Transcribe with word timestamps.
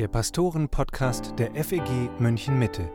der 0.00 0.08
Pastoren-Podcast 0.08 1.34
der 1.38 1.54
FEG 1.62 2.08
München 2.18 2.58
Mitte. 2.58 2.90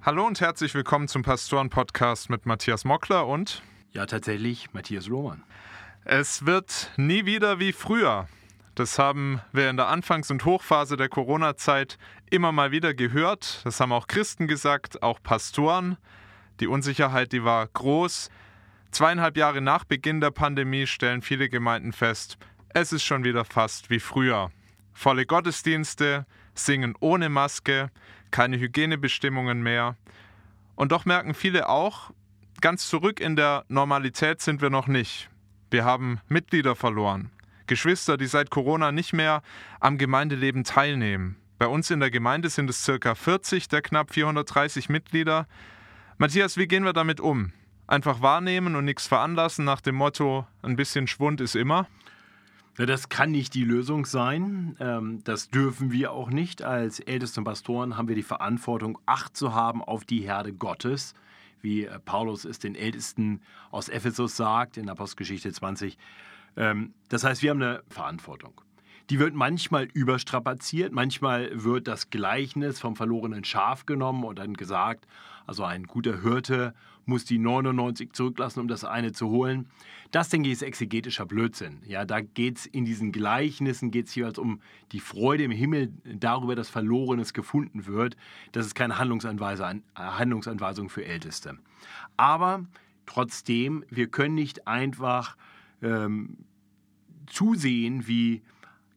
Hallo 0.00 0.24
und 0.24 0.40
herzlich 0.40 0.74
willkommen 0.74 1.08
zum 1.08 1.22
Pastoren-Podcast 1.22 2.30
mit 2.30 2.46
Matthias 2.46 2.84
Mockler 2.84 3.26
und. 3.26 3.64
Ja, 3.90 4.06
tatsächlich, 4.06 4.72
Matthias 4.72 5.08
Lohmann. 5.08 5.42
Es 6.04 6.46
wird 6.46 6.92
nie 6.96 7.26
wieder 7.26 7.58
wie 7.58 7.72
früher. 7.72 8.28
Das 8.76 9.00
haben 9.00 9.40
wir 9.52 9.68
in 9.68 9.76
der 9.76 9.88
Anfangs- 9.88 10.30
und 10.30 10.44
Hochphase 10.44 10.96
der 10.96 11.08
Corona-Zeit 11.08 11.98
immer 12.30 12.52
mal 12.52 12.70
wieder 12.70 12.94
gehört. 12.94 13.60
Das 13.64 13.80
haben 13.80 13.90
auch 13.90 14.06
Christen 14.06 14.46
gesagt, 14.46 15.02
auch 15.02 15.20
Pastoren. 15.20 15.96
Die 16.60 16.68
Unsicherheit, 16.68 17.32
die 17.32 17.42
war 17.42 17.66
groß. 17.66 18.30
Zweieinhalb 18.90 19.36
Jahre 19.36 19.60
nach 19.60 19.84
Beginn 19.84 20.20
der 20.20 20.30
Pandemie 20.30 20.86
stellen 20.86 21.22
viele 21.22 21.48
Gemeinden 21.48 21.92
fest, 21.92 22.38
es 22.78 22.92
ist 22.92 23.04
schon 23.04 23.24
wieder 23.24 23.44
fast 23.44 23.88
wie 23.88 24.00
früher. 24.00 24.50
Volle 24.92 25.24
Gottesdienste, 25.24 26.26
Singen 26.54 26.94
ohne 27.00 27.28
Maske, 27.28 27.90
keine 28.30 28.58
Hygienebestimmungen 28.58 29.62
mehr. 29.62 29.96
Und 30.74 30.92
doch 30.92 31.04
merken 31.04 31.34
viele 31.34 31.68
auch, 31.68 32.10
ganz 32.60 32.88
zurück 32.88 33.20
in 33.20 33.36
der 33.36 33.64
Normalität 33.68 34.40
sind 34.40 34.60
wir 34.60 34.70
noch 34.70 34.88
nicht. 34.88 35.30
Wir 35.70 35.84
haben 35.84 36.20
Mitglieder 36.28 36.76
verloren. 36.76 37.30
Geschwister, 37.66 38.16
die 38.16 38.26
seit 38.26 38.50
Corona 38.50 38.92
nicht 38.92 39.12
mehr 39.12 39.42
am 39.80 39.98
Gemeindeleben 39.98 40.64
teilnehmen. 40.64 41.36
Bei 41.58 41.66
uns 41.66 41.90
in 41.90 42.00
der 42.00 42.10
Gemeinde 42.10 42.50
sind 42.50 42.68
es 42.68 42.84
circa 42.84 43.14
40 43.14 43.68
der 43.68 43.82
knapp 43.82 44.12
430 44.12 44.88
Mitglieder. 44.88 45.46
Matthias, 46.18 46.56
wie 46.56 46.66
gehen 46.66 46.84
wir 46.84 46.92
damit 46.92 47.20
um? 47.20 47.52
Einfach 47.86 48.20
wahrnehmen 48.20 48.74
und 48.74 48.84
nichts 48.84 49.06
veranlassen 49.06 49.64
nach 49.64 49.80
dem 49.80 49.94
Motto, 49.94 50.46
ein 50.62 50.74
bisschen 50.74 51.06
Schwund 51.06 51.40
ist 51.40 51.54
immer? 51.54 51.86
Das 52.76 53.08
kann 53.08 53.30
nicht 53.30 53.54
die 53.54 53.64
Lösung 53.64 54.04
sein. 54.04 54.76
Ähm, 54.80 55.22
das 55.24 55.48
dürfen 55.48 55.92
wir 55.92 56.12
auch 56.12 56.28
nicht. 56.28 56.62
Als 56.62 57.00
ältesten 57.00 57.44
Pastoren 57.44 57.96
haben 57.96 58.08
wir 58.08 58.16
die 58.16 58.22
Verantwortung, 58.22 58.98
Acht 59.06 59.36
zu 59.36 59.54
haben 59.54 59.82
auf 59.82 60.04
die 60.04 60.20
Herde 60.20 60.52
Gottes, 60.52 61.14
wie 61.62 61.84
äh, 61.84 61.98
Paulus 62.00 62.44
es 62.44 62.58
den 62.58 62.74
Ältesten 62.74 63.40
aus 63.70 63.88
Ephesus 63.88 64.36
sagt 64.36 64.76
in 64.76 64.90
Apostelgeschichte 64.90 65.50
20. 65.50 65.96
Ähm, 66.56 66.92
das 67.08 67.24
heißt, 67.24 67.42
wir 67.42 67.50
haben 67.50 67.62
eine 67.62 67.82
Verantwortung. 67.88 68.60
Die 69.08 69.20
wird 69.20 69.34
manchmal 69.34 69.84
überstrapaziert, 69.84 70.92
manchmal 70.92 71.50
wird 71.62 71.86
das 71.86 72.10
Gleichnis 72.10 72.80
vom 72.80 72.96
verlorenen 72.96 73.44
Schaf 73.44 73.86
genommen 73.86 74.24
und 74.24 74.38
dann 74.38 74.54
gesagt, 74.54 75.06
also 75.46 75.64
ein 75.64 75.84
guter 75.84 76.22
Hirte 76.22 76.74
muss 77.06 77.24
die 77.24 77.38
99 77.38 78.12
zurücklassen, 78.12 78.60
um 78.60 78.68
das 78.68 78.84
eine 78.84 79.12
zu 79.12 79.28
holen. 79.28 79.68
Das, 80.10 80.28
denke 80.28 80.48
ich, 80.48 80.54
ist 80.54 80.62
exegetischer 80.62 81.24
Blödsinn. 81.24 81.80
Ja, 81.86 82.04
da 82.04 82.20
geht 82.20 82.58
es 82.58 82.66
in 82.66 82.84
diesen 82.84 83.12
Gleichnissen 83.12 83.90
geht's 83.90 84.14
jeweils 84.14 84.38
um 84.38 84.60
die 84.92 85.00
Freude 85.00 85.44
im 85.44 85.50
Himmel 85.50 85.92
darüber, 86.04 86.54
dass 86.54 86.68
Verlorenes 86.68 87.32
gefunden 87.32 87.86
wird. 87.86 88.16
Das 88.52 88.66
ist 88.66 88.74
keine 88.74 88.98
Handlungsanweisung, 88.98 89.82
Handlungsanweisung 89.94 90.88
für 90.88 91.04
Älteste. 91.04 91.58
Aber 92.16 92.66
trotzdem, 93.06 93.84
wir 93.88 94.08
können 94.08 94.34
nicht 94.34 94.66
einfach 94.66 95.36
ähm, 95.82 96.38
zusehen, 97.26 98.06
wie 98.06 98.42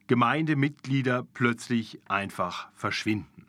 Gemeindemitglieder 0.06 1.26
plötzlich 1.34 2.00
einfach 2.08 2.68
verschwinden. 2.74 3.46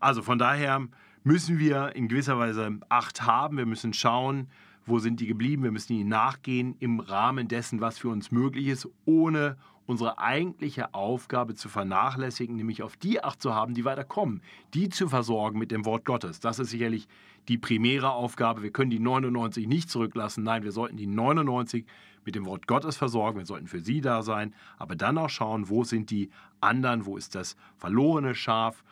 Also 0.00 0.22
von 0.22 0.38
daher 0.38 0.86
müssen 1.28 1.58
wir 1.58 1.94
in 1.94 2.08
gewisser 2.08 2.38
Weise 2.38 2.80
Acht 2.88 3.26
haben. 3.26 3.58
Wir 3.58 3.66
müssen 3.66 3.92
schauen, 3.92 4.48
wo 4.86 4.98
sind 4.98 5.20
die 5.20 5.26
geblieben. 5.26 5.62
Wir 5.62 5.70
müssen 5.70 5.92
ihnen 5.92 6.08
nachgehen 6.08 6.74
im 6.80 7.00
Rahmen 7.00 7.48
dessen, 7.48 7.82
was 7.82 7.98
für 7.98 8.08
uns 8.08 8.30
möglich 8.30 8.66
ist, 8.68 8.88
ohne 9.04 9.58
unsere 9.84 10.18
eigentliche 10.18 10.94
Aufgabe 10.94 11.54
zu 11.54 11.68
vernachlässigen, 11.68 12.56
nämlich 12.56 12.82
auf 12.82 12.96
die 12.96 13.22
Acht 13.22 13.42
zu 13.42 13.54
haben, 13.54 13.74
die 13.74 13.84
weiterkommen, 13.84 14.40
die 14.72 14.88
zu 14.88 15.06
versorgen 15.06 15.58
mit 15.58 15.70
dem 15.70 15.84
Wort 15.84 16.06
Gottes. 16.06 16.40
Das 16.40 16.58
ist 16.58 16.70
sicherlich 16.70 17.08
die 17.48 17.58
primäre 17.58 18.10
Aufgabe. 18.10 18.62
Wir 18.62 18.72
können 18.72 18.90
die 18.90 18.98
99 18.98 19.66
nicht 19.66 19.90
zurücklassen. 19.90 20.44
Nein, 20.44 20.62
wir 20.62 20.72
sollten 20.72 20.96
die 20.96 21.06
99 21.06 21.84
mit 22.24 22.36
dem 22.36 22.46
Wort 22.46 22.66
Gottes 22.66 22.96
versorgen. 22.96 23.38
Wir 23.38 23.46
sollten 23.46 23.66
für 23.66 23.80
sie 23.80 24.00
da 24.00 24.22
sein, 24.22 24.54
aber 24.78 24.96
dann 24.96 25.18
auch 25.18 25.28
schauen, 25.28 25.68
wo 25.68 25.84
sind 25.84 26.08
die 26.10 26.30
anderen, 26.62 27.04
wo 27.04 27.18
ist 27.18 27.34
das 27.34 27.54
verlorene 27.76 28.34
Schaf. 28.34 28.82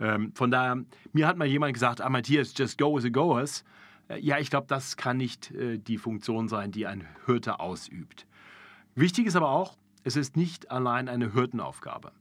Ähm, 0.00 0.32
von 0.34 0.50
daher, 0.50 0.84
mir 1.12 1.26
hat 1.26 1.36
mal 1.36 1.46
jemand 1.46 1.74
gesagt, 1.74 2.00
ah, 2.00 2.08
Matthias, 2.08 2.52
just 2.56 2.78
go 2.78 2.96
as 2.96 3.04
a 3.04 3.08
goers. 3.08 3.64
Äh, 4.08 4.20
ja, 4.20 4.38
ich 4.38 4.50
glaube, 4.50 4.66
das 4.68 4.96
kann 4.96 5.16
nicht 5.16 5.50
äh, 5.52 5.78
die 5.78 5.98
Funktion 5.98 6.48
sein, 6.48 6.72
die 6.72 6.86
ein 6.86 7.06
Hirte 7.26 7.60
ausübt. 7.60 8.26
Wichtig 8.94 9.26
ist 9.26 9.36
aber 9.36 9.50
auch, 9.50 9.76
es 10.04 10.16
ist 10.16 10.36
nicht 10.36 10.70
allein 10.70 11.08
eine 11.08 11.32
Hirtenaufgabe. 11.32 12.12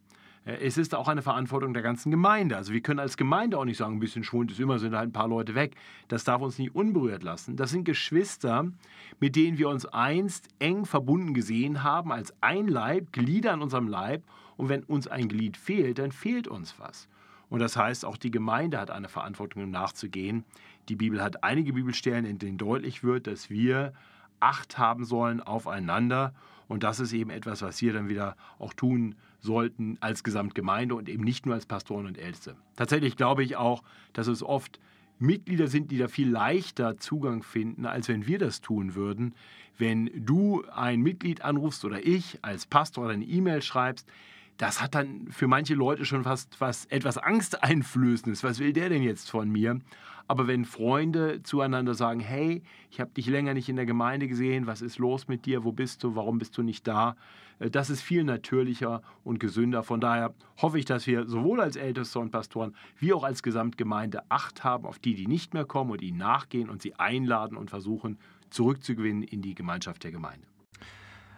Äh, 0.45 0.57
es 0.65 0.77
ist 0.77 0.95
auch 0.95 1.07
eine 1.07 1.21
Verantwortung 1.21 1.73
der 1.73 1.83
ganzen 1.83 2.11
Gemeinde. 2.11 2.55
Also 2.55 2.73
wir 2.73 2.81
können 2.81 2.99
als 2.99 3.17
Gemeinde 3.17 3.57
auch 3.57 3.65
nicht 3.65 3.77
sagen, 3.77 3.95
ein 3.95 3.99
bisschen 3.99 4.23
Schwund 4.23 4.51
ist 4.51 4.59
immer, 4.59 4.79
sind 4.79 4.95
halt 4.95 5.09
ein 5.09 5.13
paar 5.13 5.27
Leute 5.27 5.55
weg. 5.55 5.75
Das 6.07 6.23
darf 6.23 6.41
uns 6.41 6.57
nicht 6.57 6.73
unberührt 6.73 7.23
lassen. 7.23 7.57
Das 7.57 7.71
sind 7.71 7.83
Geschwister, 7.83 8.71
mit 9.19 9.35
denen 9.35 9.57
wir 9.57 9.69
uns 9.69 9.85
einst 9.85 10.47
eng 10.59 10.85
verbunden 10.85 11.33
gesehen 11.33 11.83
haben, 11.83 12.11
als 12.11 12.33
ein 12.41 12.67
Leib, 12.67 13.11
Glieder 13.11 13.53
an 13.53 13.61
unserem 13.61 13.87
Leib. 13.87 14.23
Und 14.57 14.69
wenn 14.69 14.83
uns 14.83 15.07
ein 15.07 15.27
Glied 15.27 15.57
fehlt, 15.57 15.99
dann 15.99 16.13
fehlt 16.13 16.47
uns 16.47 16.79
was. 16.79 17.09
Und 17.49 17.59
das 17.59 17.77
heißt, 17.77 18.05
auch 18.05 18.17
die 18.17 18.31
Gemeinde 18.31 18.79
hat 18.79 18.91
eine 18.91 19.09
Verantwortung, 19.09 19.69
nachzugehen. 19.69 20.43
Die 20.89 20.95
Bibel 20.95 21.21
hat 21.21 21.43
einige 21.43 21.73
Bibelstellen, 21.73 22.25
in 22.25 22.39
denen 22.39 22.57
deutlich 22.57 23.03
wird, 23.03 23.27
dass 23.27 23.49
wir 23.49 23.93
Acht 24.39 24.77
haben 24.77 25.05
sollen 25.05 25.41
aufeinander. 25.41 26.33
Und 26.67 26.83
das 26.83 26.99
ist 26.99 27.13
eben 27.13 27.29
etwas, 27.29 27.61
was 27.61 27.81
wir 27.81 27.93
dann 27.93 28.09
wieder 28.09 28.35
auch 28.59 28.73
tun 28.73 29.15
sollten 29.39 29.97
als 30.01 30.23
Gesamtgemeinde 30.23 30.95
und 30.95 31.07
eben 31.07 31.23
nicht 31.23 31.45
nur 31.45 31.55
als 31.55 31.65
Pastoren 31.65 32.05
und 32.05 32.17
Älteste. 32.17 32.55
Tatsächlich 32.75 33.15
glaube 33.15 33.43
ich 33.43 33.55
auch, 33.55 33.83
dass 34.13 34.27
es 34.27 34.43
oft 34.43 34.79
Mitglieder 35.19 35.67
sind, 35.67 35.91
die 35.91 35.97
da 35.97 36.07
viel 36.07 36.29
leichter 36.29 36.97
Zugang 36.97 37.43
finden, 37.43 37.85
als 37.85 38.07
wenn 38.09 38.27
wir 38.27 38.39
das 38.39 38.61
tun 38.61 38.95
würden. 38.95 39.33
Wenn 39.77 40.09
du 40.25 40.63
ein 40.73 41.01
Mitglied 41.01 41.41
anrufst 41.41 41.85
oder 41.85 42.05
ich 42.05 42.39
als 42.41 42.65
Pastor 42.65 43.09
eine 43.09 43.23
E-Mail 43.23 43.61
schreibst, 43.61 44.09
das 44.57 44.81
hat 44.81 44.95
dann 44.95 45.27
für 45.31 45.47
manche 45.47 45.75
Leute 45.75 46.05
schon 46.05 46.23
fast 46.23 46.59
was 46.61 46.85
etwas 46.85 47.17
Angsteinflößendes. 47.17 48.43
Was 48.43 48.59
will 48.59 48.73
der 48.73 48.89
denn 48.89 49.03
jetzt 49.03 49.29
von 49.29 49.49
mir? 49.49 49.79
Aber 50.27 50.47
wenn 50.47 50.65
Freunde 50.65 51.43
zueinander 51.43 51.93
sagen, 51.93 52.19
hey, 52.19 52.63
ich 52.89 52.99
habe 52.99 53.11
dich 53.11 53.27
länger 53.27 53.53
nicht 53.53 53.69
in 53.69 53.75
der 53.75 53.85
Gemeinde 53.85 54.27
gesehen, 54.27 54.65
was 54.65 54.81
ist 54.81 54.97
los 54.97 55.27
mit 55.27 55.45
dir, 55.45 55.63
wo 55.63 55.71
bist 55.71 56.03
du, 56.03 56.15
warum 56.15 56.39
bist 56.39 56.57
du 56.57 56.63
nicht 56.63 56.87
da, 56.87 57.15
äh, 57.59 57.69
das 57.69 57.89
ist 57.89 58.01
viel 58.01 58.23
natürlicher 58.23 59.01
und 59.23 59.39
gesünder. 59.39 59.83
Von 59.83 60.01
daher 60.01 60.33
hoffe 60.61 60.79
ich, 60.79 60.85
dass 60.85 61.05
wir 61.05 61.27
sowohl 61.27 61.61
als 61.61 61.75
Älteste 61.75 62.19
und 62.19 62.31
Pastoren 62.31 62.75
wie 62.97 63.13
auch 63.13 63.23
als 63.23 63.43
Gesamtgemeinde 63.43 64.23
Acht 64.29 64.63
haben 64.63 64.85
auf 64.85 64.99
die, 64.99 65.13
die 65.13 65.27
nicht 65.27 65.53
mehr 65.53 65.65
kommen 65.65 65.91
und 65.91 66.01
ihnen 66.01 66.17
nachgehen 66.17 66.69
und 66.69 66.81
sie 66.81 66.95
einladen 66.95 67.57
und 67.57 67.69
versuchen 67.69 68.17
zurückzugewinnen 68.49 69.23
in 69.23 69.41
die 69.41 69.53
Gemeinschaft 69.53 70.03
der 70.03 70.11
Gemeinde. 70.11 70.47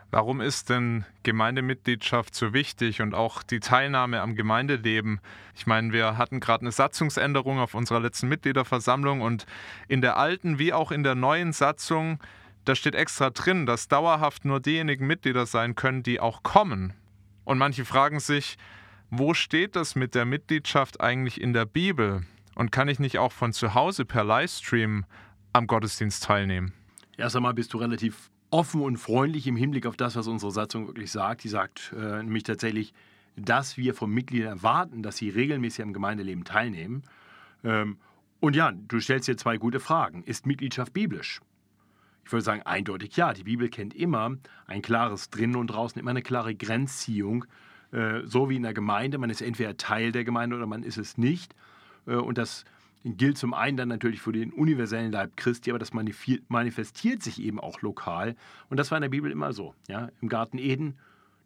Warum 0.10 0.40
ist 0.40 0.70
denn 0.70 1.06
Gemeindemitgliedschaft 1.24 2.34
so 2.34 2.54
wichtig 2.54 3.02
und 3.02 3.14
auch 3.14 3.44
die 3.44 3.60
Teilnahme 3.60 4.22
am 4.22 4.36
Gemeindeleben? 4.36 5.20
Ich 5.54 5.68
meine, 5.68 5.92
wir 5.92 6.18
hatten 6.18 6.40
gerade 6.40 6.62
eine 6.62 6.72
Satzungsänderung 6.72 7.60
auf 7.60 7.74
unserer 7.74 8.00
letzten 8.00 8.30
Mitgliederversammlung 8.30 9.20
und 9.20 9.46
in 9.90 10.02
der 10.02 10.16
alten 10.16 10.60
wie 10.60 10.72
auch 10.72 10.92
in 10.92 11.04
der 11.04 11.16
neuen 11.16 11.52
Satzung, 11.52 12.20
da 12.64 12.74
steht 12.74 12.96
extra 12.96 13.32
drin, 13.32 13.66
dass 13.66 13.90
dauerhaft 13.90 14.46
nur 14.46 14.62
diejenigen 14.62 15.08
Mitglieder 15.08 15.46
sein 15.46 15.76
können, 15.76 16.04
die 16.04 16.22
auch 16.22 16.42
kommen. 16.42 16.94
Und 17.44 17.58
manche 17.58 17.84
fragen 17.84 18.22
sich, 18.22 18.58
wo 19.10 19.34
steht 19.34 19.76
das 19.76 19.96
mit 19.96 20.16
der 20.16 20.26
Mitgliedschaft 20.26 21.02
eigentlich 21.02 21.42
in 21.42 21.52
der 21.52 21.66
Bibel? 21.66 22.26
Und 22.56 22.72
kann 22.72 22.88
ich 22.88 23.00
nicht 23.00 23.20
auch 23.20 23.32
von 23.34 23.52
zu 23.52 23.74
Hause 23.74 24.06
per 24.06 24.24
Livestream 24.24 25.06
am 25.52 25.68
Gottesdienst 25.68 26.24
teilnehmen? 26.24 26.74
Erst 27.18 27.36
einmal 27.36 27.54
bist 27.54 27.74
du 27.74 27.78
relativ 27.78 28.30
offen 28.50 28.82
und 28.82 28.98
freundlich 28.98 29.48
im 29.48 29.56
Hinblick 29.56 29.86
auf 29.86 29.98
das, 29.98 30.16
was 30.16 30.28
unsere 30.28 30.52
Satzung 30.52 30.88
wirklich 30.88 31.12
sagt. 31.12 31.44
Die 31.44 31.50
sagt 31.50 31.94
äh, 31.98 32.24
nämlich 32.24 32.44
tatsächlich, 32.44 32.94
dass 33.36 33.78
wir 33.78 33.94
von 33.94 34.10
Mitgliedern 34.10 34.58
erwarten, 34.58 35.04
dass 35.04 35.18
sie 35.18 35.30
regelmäßig 35.30 35.84
am 35.84 35.94
Gemeindeleben 35.94 36.44
teilnehmen. 36.44 37.04
Ähm, 37.64 37.98
und 38.40 38.56
ja, 38.56 38.72
du 38.72 39.00
stellst 39.00 39.28
dir 39.28 39.38
zwei 39.38 39.58
gute 39.58 39.80
Fragen. 39.80 40.24
Ist 40.24 40.46
Mitgliedschaft 40.46 40.94
biblisch? 40.94 41.42
Ich 42.26 42.32
würde 42.32 42.44
sagen, 42.44 42.62
eindeutig 42.64 43.16
ja. 43.16 43.34
Die 43.34 43.44
Bibel 43.44 43.70
kennt 43.70 43.94
immer 43.94 44.36
ein 44.66 44.82
klares 44.82 45.30
Drinnen 45.30 45.56
und 45.56 45.68
Draußen, 45.68 46.00
immer 46.00 46.12
eine 46.12 46.22
klare 46.22 46.56
Grenzziehung. 46.56 47.46
Äh, 47.92 48.22
so 48.26 48.50
wie 48.50 48.58
in 48.58 48.64
der 48.64 48.74
Gemeinde. 48.74 49.18
Man 49.18 49.30
ist 49.30 49.42
entweder 49.42 49.78
Teil 49.78 50.12
der 50.12 50.24
Gemeinde 50.24 50.56
oder 50.56 50.66
man 50.68 50.84
ist 50.84 50.98
es 50.98 51.18
nicht. 51.18 51.56
Äh, 52.06 52.16
und 52.16 52.38
das 52.38 52.66
gilt 53.16 53.38
zum 53.38 53.54
einen 53.54 53.78
dann 53.78 53.88
natürlich 53.88 54.22
für 54.22 54.32
den 54.32 54.52
universellen 54.52 55.12
Leib 55.12 55.38
Christi, 55.38 55.70
aber 55.70 55.80
das 55.80 55.94
manifestiert 55.94 57.24
sich 57.24 57.42
eben 57.42 57.60
auch 57.60 57.82
lokal. 57.82 58.36
Und 58.70 58.78
das 58.78 58.92
war 58.92 58.98
in 58.98 59.04
der 59.04 59.10
Bibel 59.10 59.32
immer 59.32 59.54
so. 59.54 59.76
Ja? 59.88 60.10
Im 60.22 60.30
Garten 60.30 60.58
Eden, 60.58 60.98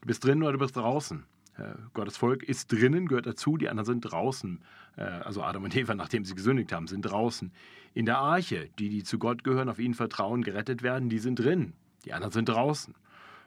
du 0.02 0.08
bist 0.08 0.24
drin 0.24 0.42
oder 0.42 0.54
du 0.54 0.60
bist 0.60 0.76
draußen. 0.76 1.26
Äh, 1.58 1.74
Gottes 1.94 2.18
Volk 2.18 2.44
ist 2.44 2.72
drinnen, 2.72 3.08
gehört 3.08 3.26
dazu, 3.26 3.58
die 3.58 3.70
anderen 3.70 3.86
sind 3.86 4.02
draußen. 4.02 4.62
Äh, 4.98 5.02
also 5.02 5.44
Adam 5.44 5.64
und 5.64 5.76
Eva, 5.76 5.94
nachdem 5.96 6.26
sie 6.26 6.36
gesündigt 6.36 6.72
haben, 6.72 6.88
sind 6.88 7.02
draußen. 7.02 7.52
In 7.94 8.06
der 8.06 8.18
Arche, 8.18 8.70
die, 8.80 8.90
die 8.90 9.04
zu 9.04 9.20
Gott 9.20 9.44
gehören, 9.44 9.70
auf 9.70 9.80
ihn 9.80 9.94
vertrauen, 9.94 10.44
gerettet 10.44 10.82
werden, 10.82 11.10
die 11.10 11.20
sind 11.20 11.36
drin. 11.36 11.74
Die 12.06 12.14
anderen 12.14 12.32
sind 12.32 12.50
draußen. 12.50 12.96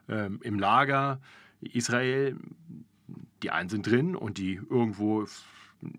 Ähm, 0.08 0.40
Im 0.43 0.58
Lager 0.58 1.20
Israel, 1.60 2.37
die 3.43 3.50
einen 3.50 3.69
sind 3.69 3.87
drin 3.87 4.17
und 4.17 4.38
die 4.38 4.55
irgendwo 4.55 5.26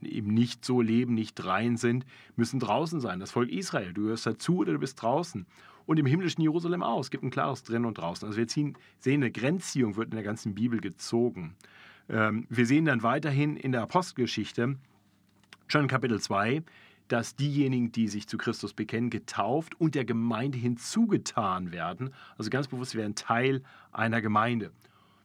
eben 0.01 0.33
nicht 0.33 0.65
so 0.65 0.81
leben, 0.81 1.13
nicht 1.13 1.45
rein 1.45 1.77
sind, 1.77 2.05
müssen 2.35 2.59
draußen 2.59 2.99
sein. 2.99 3.19
Das 3.19 3.31
Volk 3.31 3.49
Israel, 3.49 3.93
du 3.93 4.03
gehörst 4.03 4.25
dazu 4.25 4.57
oder 4.57 4.73
du 4.73 4.79
bist 4.79 5.01
draußen. 5.01 5.45
Und 5.85 5.99
im 5.99 6.05
himmlischen 6.05 6.41
Jerusalem 6.41 6.81
auch. 6.81 7.01
Es 7.01 7.11
gibt 7.11 7.23
ein 7.23 7.29
klares 7.29 7.63
Drin 7.63 7.85
und 7.85 7.99
Draußen. 7.99 8.27
Also 8.27 8.37
wir 8.37 8.47
ziehen, 8.47 8.75
sehen, 8.99 9.21
eine 9.21 9.31
Grenzziehung 9.31 9.95
wird 9.97 10.07
in 10.07 10.15
der 10.15 10.23
ganzen 10.23 10.55
Bibel 10.55 10.79
gezogen. 10.79 11.55
Ähm, 12.09 12.47
wir 12.49 12.65
sehen 12.65 12.85
dann 12.85 13.03
weiterhin 13.03 13.55
in 13.55 13.71
der 13.71 13.83
Apostelgeschichte, 13.83 14.77
schon 15.67 15.87
Kapitel 15.87 16.19
2, 16.19 16.63
dass 17.07 17.35
diejenigen, 17.35 17.91
die 17.91 18.07
sich 18.07 18.27
zu 18.27 18.37
Christus 18.37 18.73
bekennen, 18.73 19.09
getauft 19.09 19.79
und 19.79 19.95
der 19.95 20.05
Gemeinde 20.05 20.57
hinzugetan 20.57 21.71
werden. 21.71 22.11
Also 22.37 22.49
ganz 22.49 22.67
bewusst, 22.67 22.91
sie 22.91 22.97
werden 22.97 23.15
Teil 23.15 23.61
einer 23.91 24.21
Gemeinde. 24.21 24.71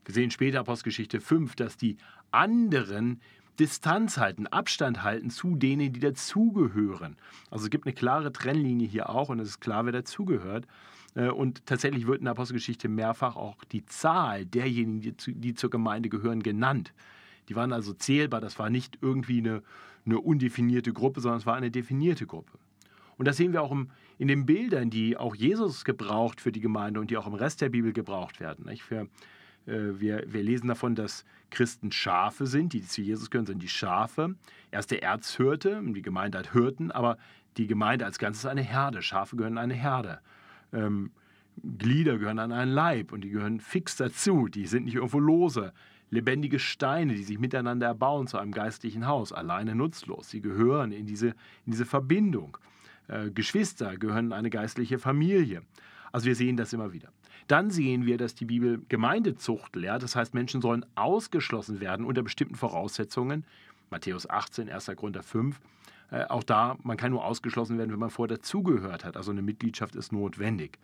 Wir 0.04 0.14
sehen 0.14 0.30
später 0.30 0.60
Apostelgeschichte 0.60 1.20
5, 1.20 1.56
dass 1.56 1.76
die 1.76 1.96
anderen 2.30 3.20
Distanz 3.60 4.16
halten, 4.16 4.46
Abstand 4.46 5.02
halten 5.02 5.30
zu 5.30 5.54
denen, 5.54 5.92
die 5.92 6.00
dazugehören. 6.00 7.16
Also 7.50 7.66
es 7.66 7.70
gibt 7.70 7.86
eine 7.86 7.94
klare 7.94 8.32
Trennlinie 8.32 8.88
hier 8.88 9.10
auch 9.10 9.28
und 9.28 9.38
es 9.38 9.50
ist 9.50 9.60
klar, 9.60 9.84
wer 9.84 9.92
dazugehört. 9.92 10.66
Äh, 11.14 11.28
und 11.28 11.66
tatsächlich 11.66 12.06
wird 12.06 12.18
in 12.18 12.24
der 12.24 12.32
Apostelgeschichte 12.32 12.88
mehrfach 12.88 13.36
auch 13.36 13.62
die 13.64 13.84
Zahl 13.84 14.46
derjenigen, 14.46 15.00
die, 15.00 15.16
zu, 15.16 15.32
die 15.32 15.54
zur 15.54 15.70
Gemeinde 15.70 16.08
gehören, 16.08 16.42
genannt. 16.42 16.92
Die 17.48 17.56
waren 17.56 17.72
also 17.72 17.92
zählbar, 17.92 18.40
das 18.40 18.58
war 18.58 18.70
nicht 18.70 18.98
irgendwie 19.02 19.38
eine, 19.38 19.62
eine 20.06 20.18
undefinierte 20.18 20.92
Gruppe, 20.92 21.20
sondern 21.20 21.40
es 21.40 21.46
war 21.46 21.56
eine 21.56 21.70
definierte 21.70 22.26
Gruppe. 22.26 22.58
Und 23.18 23.28
das 23.28 23.36
sehen 23.36 23.52
wir 23.52 23.60
auch 23.62 23.72
im, 23.72 23.90
in 24.16 24.28
den 24.28 24.46
Bildern, 24.46 24.88
die 24.88 25.18
auch 25.18 25.34
Jesus 25.34 25.84
gebraucht 25.84 26.40
für 26.40 26.52
die 26.52 26.60
Gemeinde 26.60 27.00
und 27.00 27.10
die 27.10 27.18
auch 27.18 27.26
im 27.26 27.34
Rest 27.34 27.60
der 27.60 27.68
Bibel 27.68 27.92
gebraucht 27.92 28.40
werden. 28.40 28.64
Nicht? 28.64 28.82
Für 28.82 29.08
wir, 29.66 30.24
wir 30.26 30.42
lesen 30.42 30.68
davon, 30.68 30.94
dass 30.94 31.24
Christen 31.50 31.92
Schafe 31.92 32.46
sind, 32.46 32.72
die 32.72 32.82
zu 32.82 33.02
Jesus 33.02 33.30
gehören, 33.30 33.46
sind 33.46 33.62
die 33.62 33.68
Schafe. 33.68 34.34
Er 34.70 34.80
ist 34.80 34.90
der 34.90 35.02
Erzhirte, 35.02 35.80
die 35.84 36.02
Gemeinde 36.02 36.38
hat 36.38 36.52
Hirten, 36.52 36.90
aber 36.90 37.18
die 37.56 37.66
Gemeinde 37.66 38.04
als 38.04 38.18
Ganzes 38.18 38.44
ist 38.44 38.50
eine 38.50 38.62
Herde. 38.62 39.02
Schafe 39.02 39.36
gehören 39.36 39.58
eine 39.58 39.74
Herde. 39.74 40.20
Ähm, 40.72 41.10
Glieder 41.78 42.18
gehören 42.18 42.38
an 42.38 42.52
einen 42.52 42.72
Leib 42.72 43.12
und 43.12 43.22
die 43.22 43.30
gehören 43.30 43.60
fix 43.60 43.96
dazu. 43.96 44.48
Die 44.48 44.66
sind 44.66 44.84
nicht 44.84 44.94
irgendwo 44.94 45.18
lose. 45.18 45.72
Lebendige 46.10 46.58
Steine, 46.58 47.14
die 47.14 47.22
sich 47.22 47.38
miteinander 47.38 47.86
erbauen 47.86 48.26
zu 48.26 48.38
einem 48.38 48.52
geistlichen 48.52 49.06
Haus, 49.06 49.32
alleine 49.32 49.74
nutzlos. 49.74 50.30
Sie 50.30 50.40
gehören 50.40 50.92
in 50.92 51.06
diese, 51.06 51.28
in 51.66 51.72
diese 51.72 51.86
Verbindung. 51.86 52.56
Äh, 53.08 53.30
Geschwister 53.30 53.96
gehören 53.96 54.26
in 54.26 54.32
eine 54.32 54.50
geistliche 54.50 54.98
Familie. 54.98 55.62
Also 56.12 56.26
wir 56.26 56.34
sehen 56.34 56.56
das 56.56 56.72
immer 56.72 56.92
wieder. 56.92 57.08
Dann 57.48 57.70
sehen 57.70 58.06
wir, 58.06 58.16
dass 58.16 58.34
die 58.34 58.44
Bibel 58.44 58.82
Gemeindezucht 58.88 59.74
lehrt. 59.74 60.02
Das 60.02 60.14
heißt, 60.14 60.34
Menschen 60.34 60.62
sollen 60.62 60.86
ausgeschlossen 60.94 61.80
werden 61.80 62.06
unter 62.06 62.22
bestimmten 62.22 62.54
Voraussetzungen. 62.54 63.44
Matthäus 63.90 64.28
18, 64.28 64.70
1. 64.70 64.92
Korinther 64.96 65.22
5. 65.22 65.60
Äh, 66.10 66.24
auch 66.24 66.44
da, 66.44 66.76
man 66.82 66.96
kann 66.96 67.12
nur 67.12 67.24
ausgeschlossen 67.24 67.78
werden, 67.78 67.90
wenn 67.90 67.98
man 67.98 68.10
vorher 68.10 68.36
dazugehört 68.36 69.04
hat. 69.04 69.16
Also 69.16 69.30
eine 69.30 69.42
Mitgliedschaft 69.42 69.96
ist 69.96 70.12
notwendig. 70.12 70.78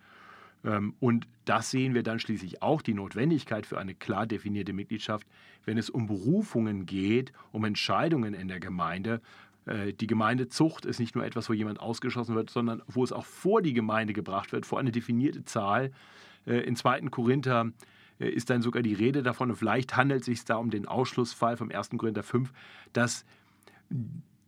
Ähm, 0.63 0.95
und 0.99 1.27
das 1.45 1.71
sehen 1.71 1.93
wir 1.93 2.03
dann 2.03 2.19
schließlich 2.19 2.61
auch, 2.61 2.81
die 2.81 2.93
Notwendigkeit 2.93 3.65
für 3.65 3.77
eine 3.77 3.95
klar 3.95 4.25
definierte 4.25 4.73
Mitgliedschaft, 4.73 5.27
wenn 5.65 5.77
es 5.77 5.89
um 5.89 6.07
Berufungen 6.07 6.85
geht, 6.85 7.31
um 7.51 7.65
Entscheidungen 7.65 8.33
in 8.33 8.47
der 8.47 8.59
Gemeinde. 8.59 9.21
Äh, 9.67 9.93
die 9.93 10.07
Gemeindezucht 10.07 10.85
ist 10.85 10.99
nicht 10.99 11.15
nur 11.15 11.25
etwas, 11.25 11.49
wo 11.49 11.53
jemand 11.53 11.79
ausgeschlossen 11.79 12.35
wird, 12.35 12.49
sondern 12.49 12.81
wo 12.87 13.03
es 13.03 13.11
auch 13.11 13.25
vor 13.25 13.61
die 13.61 13.73
Gemeinde 13.73 14.13
gebracht 14.13 14.51
wird, 14.51 14.65
vor 14.65 14.79
eine 14.79 14.91
definierte 14.91 15.43
Zahl. 15.43 15.91
Äh, 16.45 16.59
in 16.61 16.75
2. 16.75 17.01
Korinther 17.09 17.71
äh, 18.19 18.29
ist 18.29 18.49
dann 18.49 18.61
sogar 18.61 18.81
die 18.81 18.93
Rede 18.93 19.23
davon, 19.23 19.49
und 19.51 19.57
vielleicht 19.57 19.95
handelt 19.95 20.21
es 20.21 20.25
sich 20.25 20.45
da 20.45 20.55
um 20.55 20.69
den 20.69 20.87
Ausschlussfall 20.87 21.57
vom 21.57 21.69
1. 21.69 21.89
Korinther 21.97 22.23
5, 22.23 22.51
dass 22.93 23.25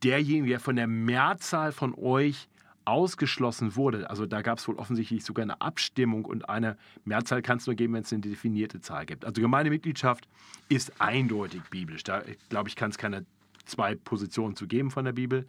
derjenige, 0.03 0.49
der 0.49 0.59
von 0.59 0.75
der 0.75 0.87
Mehrzahl 0.87 1.71
von 1.71 1.93
euch 1.95 2.47
ausgeschlossen 2.85 3.75
wurde, 3.75 4.09
also 4.09 4.25
da 4.25 4.41
gab 4.41 4.57
es 4.57 4.67
wohl 4.67 4.75
offensichtlich 4.77 5.23
sogar 5.23 5.43
eine 5.43 5.61
Abstimmung 5.61 6.25
und 6.25 6.49
eine 6.49 6.75
Mehrzahl 7.03 7.41
kann 7.43 7.57
es 7.57 7.67
nur 7.67 7.75
geben, 7.75 7.93
wenn 7.93 8.01
es 8.01 8.11
eine 8.11 8.21
definierte 8.21 8.81
Zahl 8.81 9.05
gibt. 9.05 9.25
Also 9.25 9.41
Gemeindemitgliedschaft 9.41 10.27
ist 10.69 10.99
eindeutig 10.99 11.61
biblisch. 11.69 12.03
Da 12.03 12.23
glaube 12.49 12.69
ich, 12.69 12.75
kann 12.75 12.89
es 12.89 12.97
keine 12.97 13.25
zwei 13.69 13.95
Positionen 13.95 14.55
zu 14.55 14.67
geben 14.67 14.91
von 14.91 15.05
der 15.05 15.13
Bibel. 15.13 15.47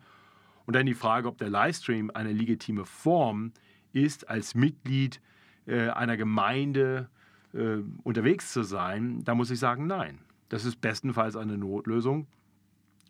Und 0.67 0.77
dann 0.77 0.87
die 0.87 0.95
Frage, 0.95 1.29
ob 1.29 1.39
der 1.39 1.51
Livestream 1.51 2.11
eine 2.15 2.33
legitime 2.33 2.85
Form 2.85 3.53
ist, 3.93 4.29
als 4.29 4.55
Mitglied 4.55 5.21
äh, 5.67 5.89
einer 5.89 6.17
Gemeinde 6.17 7.09
äh, 7.53 7.79
unterwegs 8.03 8.53
zu 8.53 8.63
sein, 8.63 9.25
da 9.25 9.35
muss 9.35 9.51
ich 9.51 9.59
sagen, 9.59 9.87
nein. 9.87 10.19
Das 10.49 10.65
ist 10.65 10.81
bestenfalls 10.81 11.37
eine 11.37 11.57
Notlösung. 11.57 12.27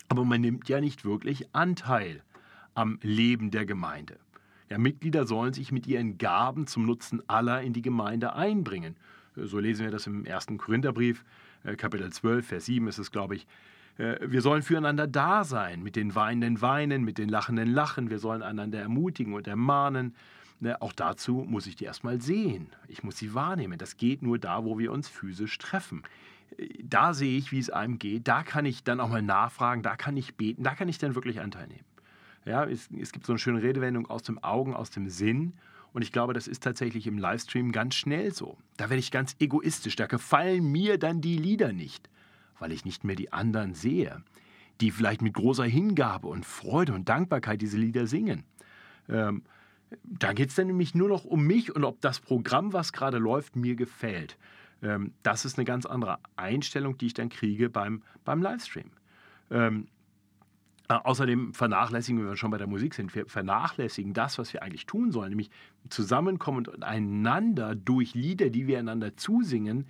Aber 0.09 0.25
man 0.25 0.41
nimmt 0.41 0.69
ja 0.69 0.81
nicht 0.81 1.05
wirklich 1.05 1.55
Anteil 1.55 2.23
am 2.75 2.99
Leben 3.03 3.51
der 3.51 3.65
Gemeinde. 3.65 4.19
Ja, 4.69 4.79
Mitglieder 4.79 5.27
sollen 5.27 5.53
sich 5.53 5.73
mit 5.73 5.87
ihren 5.87 6.19
Gaben 6.19 6.67
zum 6.67 6.85
Nutzen 6.85 7.23
aller 7.29 7.63
in 7.63 7.73
die 7.73 7.83
Gemeinde 7.83 8.35
einbringen. 8.35 8.97
So 9.37 9.59
lesen 9.59 9.85
wir 9.85 9.91
das 9.91 10.06
im 10.06 10.25
ersten 10.25 10.59
Korintherbrief, 10.59 11.25
äh, 11.65 11.77
Kapitel 11.77 12.11
12, 12.13 12.47
Vers 12.47 12.67
7 12.67 12.87
ist 12.89 12.99
es, 12.99 13.11
glaube 13.11 13.37
ich. 13.37 13.47
Wir 14.00 14.41
sollen 14.41 14.62
füreinander 14.62 15.06
da 15.06 15.44
sein, 15.44 15.82
mit 15.82 15.94
den 15.94 16.14
Weinenden 16.14 16.62
weinen, 16.62 17.05
mit 17.05 17.19
den 17.19 17.29
Lachenden 17.29 17.69
lachen. 17.69 18.08
Wir 18.08 18.19
sollen 18.19 18.43
einander 18.43 18.81
ermutigen 18.81 19.35
und 19.35 19.47
ermahnen. 19.47 20.14
Ne, 20.58 20.81
auch 20.81 20.94
dazu 20.94 21.44
muss 21.47 21.67
ich 21.67 21.76
die 21.76 21.85
erstmal 21.85 22.20
sehen. 22.20 22.69
Ich 22.88 23.02
muss 23.02 23.19
sie 23.19 23.35
wahrnehmen. 23.35 23.79
Das 23.79 23.99
geht 23.99 24.23
nur 24.23 24.38
da, 24.38 24.64
wo 24.64 24.79
wir 24.79 24.93
uns 24.93 25.08
physisch 25.08 25.58
treffen. 25.58 26.02
Da 26.82 27.12
sehe 27.12 27.37
ich, 27.37 27.52
wie 27.52 27.58
es 27.58 27.69
einem 27.69 27.99
geht. 27.99 28.26
Da 28.26 28.43
kann 28.43 28.64
ich 28.64 28.85
dann 28.85 29.00
auch 29.00 29.08
mal 29.08 29.23
nachfragen. 29.23 29.82
Da 29.82 29.97
kann 29.97 30.17
ich 30.17 30.35
beten. 30.35 30.62
Da 30.62 30.75
kann 30.75 30.88
ich 30.88 30.99
dann 30.99 31.14
wirklich 31.14 31.41
Anteil 31.41 31.67
nehmen. 31.67 31.85
Ja, 32.46 32.64
es, 32.64 32.88
es 32.99 33.12
gibt 33.12 33.26
so 33.26 33.32
eine 33.32 33.38
schöne 33.38 33.62
Redewendung 33.62 34.08
aus 34.08 34.23
dem 34.23 34.43
Augen, 34.43 34.75
aus 34.75 34.91
dem 34.91 35.08
Sinn. 35.11 35.53
Und 35.93 36.03
ich 36.03 36.12
glaube, 36.12 36.32
das 36.32 36.49
ist 36.49 36.62
tatsächlich 36.62 37.06
im 37.06 37.19
Livestream 37.19 37.73
ganz 37.73 37.94
schnell 37.96 38.32
so. 38.32 38.56
Da 38.76 38.91
werde 38.91 39.00
ich 39.00 39.11
ganz 39.11 39.37
egoistisch. 39.41 39.96
Da 39.96 40.06
gefallen 40.06 40.64
mir 40.70 40.99
dann 40.99 41.20
die 41.20 41.37
Lieder 41.37 41.73
nicht, 41.73 42.08
weil 42.61 42.73
ich 42.73 42.85
nicht 42.85 43.05
mehr 43.05 43.17
die 43.17 43.33
anderen 43.33 43.75
sehe, 43.75 44.23
die 44.81 44.91
vielleicht 44.91 45.23
mit 45.23 45.35
großer 45.35 45.65
Hingabe 45.65 46.29
und 46.29 46.47
Freude 46.47 46.95
und 46.95 47.09
Dankbarkeit 47.09 47.61
diese 47.61 47.77
Lieder 47.77 48.07
singen. 48.07 48.45
Ähm, 49.09 49.43
da 50.05 50.32
geht 50.32 50.51
es 50.51 50.55
dann 50.55 50.69
nämlich 50.69 50.94
nur 50.94 51.08
noch 51.08 51.25
um 51.25 51.46
mich 51.46 51.75
und 51.75 51.84
ob 51.84 52.01
das 52.01 52.20
Programm, 52.20 52.73
was 52.73 52.93
gerade 52.93 53.19
läuft, 53.19 53.56
mir 53.56 53.75
gefällt. 53.75 54.39
Ähm, 54.82 55.13
das 55.23 55.44
ist 55.44 55.58
eine 55.58 55.65
ganz 55.65 55.87
andere 55.87 56.19
Einstellung, 56.37 56.96
die 56.96 57.06
ich 57.06 57.15
dann 57.15 57.29
kriege 57.29 57.69
beim, 57.70 58.03
beim 58.25 58.41
Livestream. 58.41 58.91
Ähm, 59.51 59.89
äh, 60.89 60.94
außerdem 60.94 61.55
vernachlässigen, 61.55 62.20
wenn 62.20 62.29
wir 62.29 62.37
schon 62.37 62.51
bei 62.51 62.58
der 62.58 62.67
Musik 62.67 62.94
sind, 62.94 63.15
wir 63.15 63.27
vernachlässigen 63.27 64.13
das, 64.13 64.39
was 64.39 64.53
wir 64.53 64.63
eigentlich 64.63 64.87
tun 64.87 65.13
sollen, 65.13 65.31
nämlich 65.31 65.51
zusammenkommen 65.89 66.67
und 66.67 66.82
einander 66.82 67.75
durch 67.75 68.15
Lieder, 68.15 68.51
die 68.51 68.67
wir 68.67 68.79
einander 68.79 69.17
zusingen, 69.17 69.87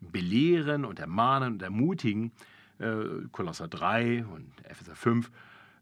belehren 0.00 0.84
und 0.84 0.98
ermahnen 0.98 1.54
und 1.54 1.62
ermutigen. 1.62 2.32
Äh, 2.78 3.26
Kolosser 3.32 3.68
3 3.68 4.24
und 4.24 4.50
Epheser 4.64 4.96
5 4.96 5.30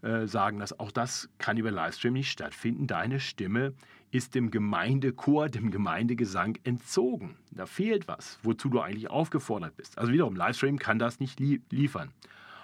äh, 0.02 0.26
sagen, 0.26 0.58
dass 0.58 0.78
auch 0.78 0.92
das 0.92 1.28
kann 1.38 1.56
über 1.56 1.70
Livestream 1.70 2.12
nicht 2.12 2.30
stattfinden. 2.30 2.86
Deine 2.86 3.20
Stimme 3.20 3.74
ist 4.10 4.34
dem 4.34 4.50
Gemeindechor, 4.50 5.48
dem 5.48 5.70
Gemeindegesang 5.70 6.56
entzogen. 6.64 7.36
Da 7.50 7.66
fehlt 7.66 8.08
was, 8.08 8.38
wozu 8.42 8.68
du 8.68 8.80
eigentlich 8.80 9.10
aufgefordert 9.10 9.76
bist. 9.76 9.98
Also 9.98 10.12
wiederum, 10.12 10.36
Livestream 10.36 10.78
kann 10.78 10.98
das 10.98 11.20
nicht 11.20 11.40
lie 11.40 11.60
liefern. 11.70 12.12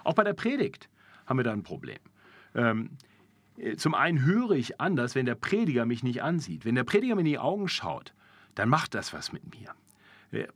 Auch 0.04 0.14
bei 0.14 0.24
der 0.24 0.34
Predigt 0.34 0.88
haben 1.26 1.38
wir 1.38 1.44
da 1.44 1.52
ein 1.52 1.62
Problem. 1.62 1.98
Ähm, 2.54 2.90
äh, 3.56 3.76
zum 3.76 3.94
einen 3.94 4.22
höre 4.22 4.52
ich 4.52 4.80
anders, 4.80 5.14
wenn 5.14 5.26
der 5.26 5.34
Prediger 5.34 5.86
mich 5.86 6.02
nicht 6.02 6.22
ansieht. 6.22 6.64
Wenn 6.64 6.74
der 6.74 6.84
Prediger 6.84 7.14
mir 7.14 7.22
in 7.22 7.26
die 7.26 7.38
Augen 7.38 7.68
schaut, 7.68 8.14
dann 8.54 8.68
macht 8.68 8.94
das 8.94 9.12
was 9.12 9.32
mit 9.32 9.58
mir. 9.58 9.74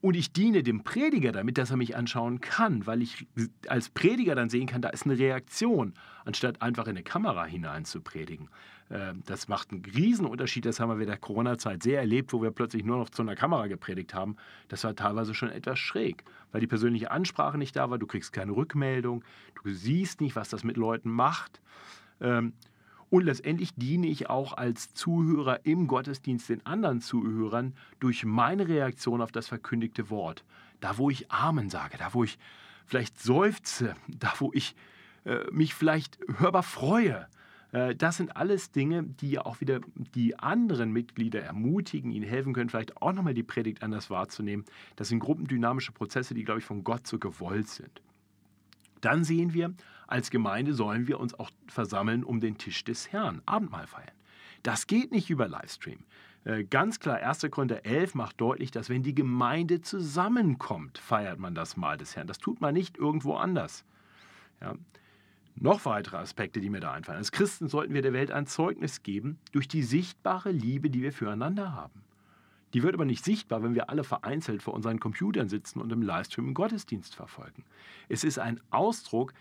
Und 0.01 0.15
ich 0.15 0.33
diene 0.33 0.63
dem 0.63 0.83
Prediger 0.83 1.33
damit, 1.33 1.59
dass 1.59 1.71
er 1.71 1.77
mich 1.77 1.97
anschauen 1.97 2.41
kann, 2.41 2.87
weil 2.87 3.03
ich 3.03 3.27
als 3.69 3.91
Prediger 3.91 4.35
dann 4.35 4.51
sehen 4.51 4.67
kann, 4.67 4.83
da 4.83 4.89
ist 4.89 5.05
eine 5.05 5.19
Reaktion, 5.19 5.95
anstatt 6.25 6.63
einfach 6.63 6.85
in 6.85 6.91
eine 6.91 7.03
Kamera 7.03 7.45
hinein 7.45 7.85
zu 7.85 8.01
predigen. 8.01 8.49
Äh, 8.89 9.15
das 9.27 9.49
macht 9.49 9.71
einen 9.71 9.85
Riesenunterschied. 9.85 10.67
Das 10.67 10.81
haben 10.81 10.89
wir 10.89 10.99
während 10.99 11.11
der 11.11 11.19
Corona-Zeit 11.19 11.83
sehr 11.83 12.01
erlebt, 12.01 12.33
wo 12.33 12.43
wir 12.43 12.51
plötzlich 12.51 12.85
nur 12.85 12.99
noch 12.99 13.11
zu 13.11 13.23
einer 13.23 13.37
Kamera 13.37 13.67
gepredigt 13.67 14.15
haben. 14.15 14.37
Das 14.69 14.85
war 14.85 14.95
teilweise 14.95 15.35
schon 15.35 15.51
etwas 15.51 15.79
schräg, 15.79 16.25
weil 16.53 16.61
die 16.61 16.67
persönliche 16.67 17.11
Ansprache 17.11 17.59
nicht 17.59 17.77
da 17.77 17.91
war. 17.91 17.99
Du 17.99 18.07
kriegst 18.07 18.33
keine 18.33 18.53
Rückmeldung, 18.53 19.25
du 19.63 19.71
siehst 19.71 20.21
nicht, 20.21 20.37
was 20.37 20.49
das 20.49 20.65
mit 20.65 20.77
Leuten 20.77 21.11
macht. 21.11 21.61
Und 23.11 23.25
letztendlich 23.25 23.75
diene 23.75 24.07
ich 24.07 24.29
auch 24.29 24.53
als 24.55 24.93
Zuhörer 24.95 25.65
im 25.65 25.87
Gottesdienst 25.87 26.49
den 26.49 26.65
anderen 26.67 27.01
Zuhörern 27.01 27.75
durch 28.01 28.25
meine 28.25 28.69
Reaktion 28.69 29.23
auf 29.23 29.33
das 29.33 29.49
verkündigte 29.49 30.11
Wort. 30.11 30.45
Da, 30.81 30.99
wo 30.99 31.11
ich 31.11 31.31
Amen 31.31 31.71
sage, 31.71 31.97
da, 31.99 32.13
wo 32.13 32.25
ich 32.25 32.39
vielleicht 32.87 33.21
seufze, 33.21 33.95
da, 34.09 34.33
wo 34.39 34.51
ich 34.53 34.75
äh, 35.25 35.51
mich 35.51 35.75
vielleicht 35.75 36.19
hörbar 36.39 36.63
freue, 36.63 37.29
Äh, 37.73 37.95
das 37.95 38.17
sind 38.17 38.37
alles 38.37 38.71
Dinge, 38.71 39.03
die 39.03 39.33
ja 39.33 39.45
auch 39.45 39.61
wieder 39.61 39.81
die 40.15 40.39
anderen 40.39 40.91
Mitglieder 40.91 41.43
ermutigen, 41.43 42.11
ihnen 42.11 42.27
helfen 42.27 42.55
können, 42.55 42.71
vielleicht 42.71 42.97
auch 43.03 43.13
nochmal 43.13 43.35
die 43.35 43.43
Predigt 43.43 43.83
anders 43.83 44.11
wahrzunehmen. 44.11 44.65
Das 44.97 45.09
sind 45.09 45.19
gruppendynamische 45.19 45.93
Prozesse, 45.93 46.35
die, 46.35 46.45
glaube 46.45 46.61
ich, 46.61 46.67
von 46.67 46.85
Gott 46.85 47.07
so 47.07 47.19
gewollt 47.19 47.69
sind. 47.69 48.01
Dann 49.01 49.25
sehen 49.25 49.55
wir, 49.55 49.75
als 50.07 50.31
Gemeinde 50.31 50.75
sollen 50.75 51.07
wir 51.07 51.21
uns 51.21 51.35
auch 51.35 51.51
versammeln 51.67 52.25
um 52.25 52.41
den 52.41 52.59
Tisch 52.59 52.85
des 52.85 53.13
Herrn, 53.13 53.43
Abendmahl 53.47 53.87
feiern. 53.87 54.15
Das 54.63 54.87
geht 54.87 55.13
nicht 55.13 55.31
über 55.31 55.49
Livestream. 55.49 56.01
Äh, 56.45 56.65
ganz 56.65 56.99
klar, 57.01 57.19
1. 57.19 57.47
Korinther 57.51 57.85
11 57.85 58.15
macht 58.15 58.41
deutlich, 58.41 58.71
dass 58.71 58.89
wenn 58.89 59.03
die 59.03 59.15
Gemeinde 59.15 59.81
zusammenkommt, 59.83 60.99
feiert 60.99 61.39
man 61.39 61.55
das 61.55 61.77
Mahl 61.77 61.97
des 61.97 62.17
Herrn. 62.17 62.27
Das 62.27 62.39
tut 62.39 62.61
man 62.61 62.75
nicht 62.75 62.97
irgendwo 62.97 63.35
anders. 63.35 63.85
Ja. 64.61 64.75
Noch 65.61 65.85
weitere 65.85 66.17
Aspekte, 66.17 66.61
die 66.61 66.71
mir 66.71 66.81
da 66.81 66.93
einfallen. 66.93 67.19
Als 67.19 67.33
Christen 67.33 67.69
sollten 67.69 67.93
wir 67.93 68.03
der 68.03 68.13
Welt 68.13 68.31
ein 68.31 68.47
Zeugnis 68.47 69.03
geben 69.03 69.39
durch 69.53 69.67
die 69.67 69.83
sichtbare 69.83 70.53
Liebe, 70.53 70.89
die 70.89 71.03
wir 71.03 71.13
füreinander 71.13 71.73
haben. 71.73 72.03
Die 72.75 72.83
wird 72.83 72.95
aber 72.95 73.05
nicht 73.05 73.25
sichtbar, 73.25 73.63
wenn 73.63 73.75
wir 73.75 73.89
alle 73.89 74.05
vereinzelt 74.05 74.63
vor 74.63 74.75
unseren 74.75 75.01
Computern 75.01 75.49
sitzen 75.49 75.81
und 75.81 75.91
im 75.93 76.03
Livestream 76.03 76.47
einen 76.47 76.55
Gottesdienst 76.55 77.15
verfolgen. 77.15 77.65
Es 78.09 78.25
ist 78.25 78.39
ein 78.39 78.61
Ausdruck 78.71 79.33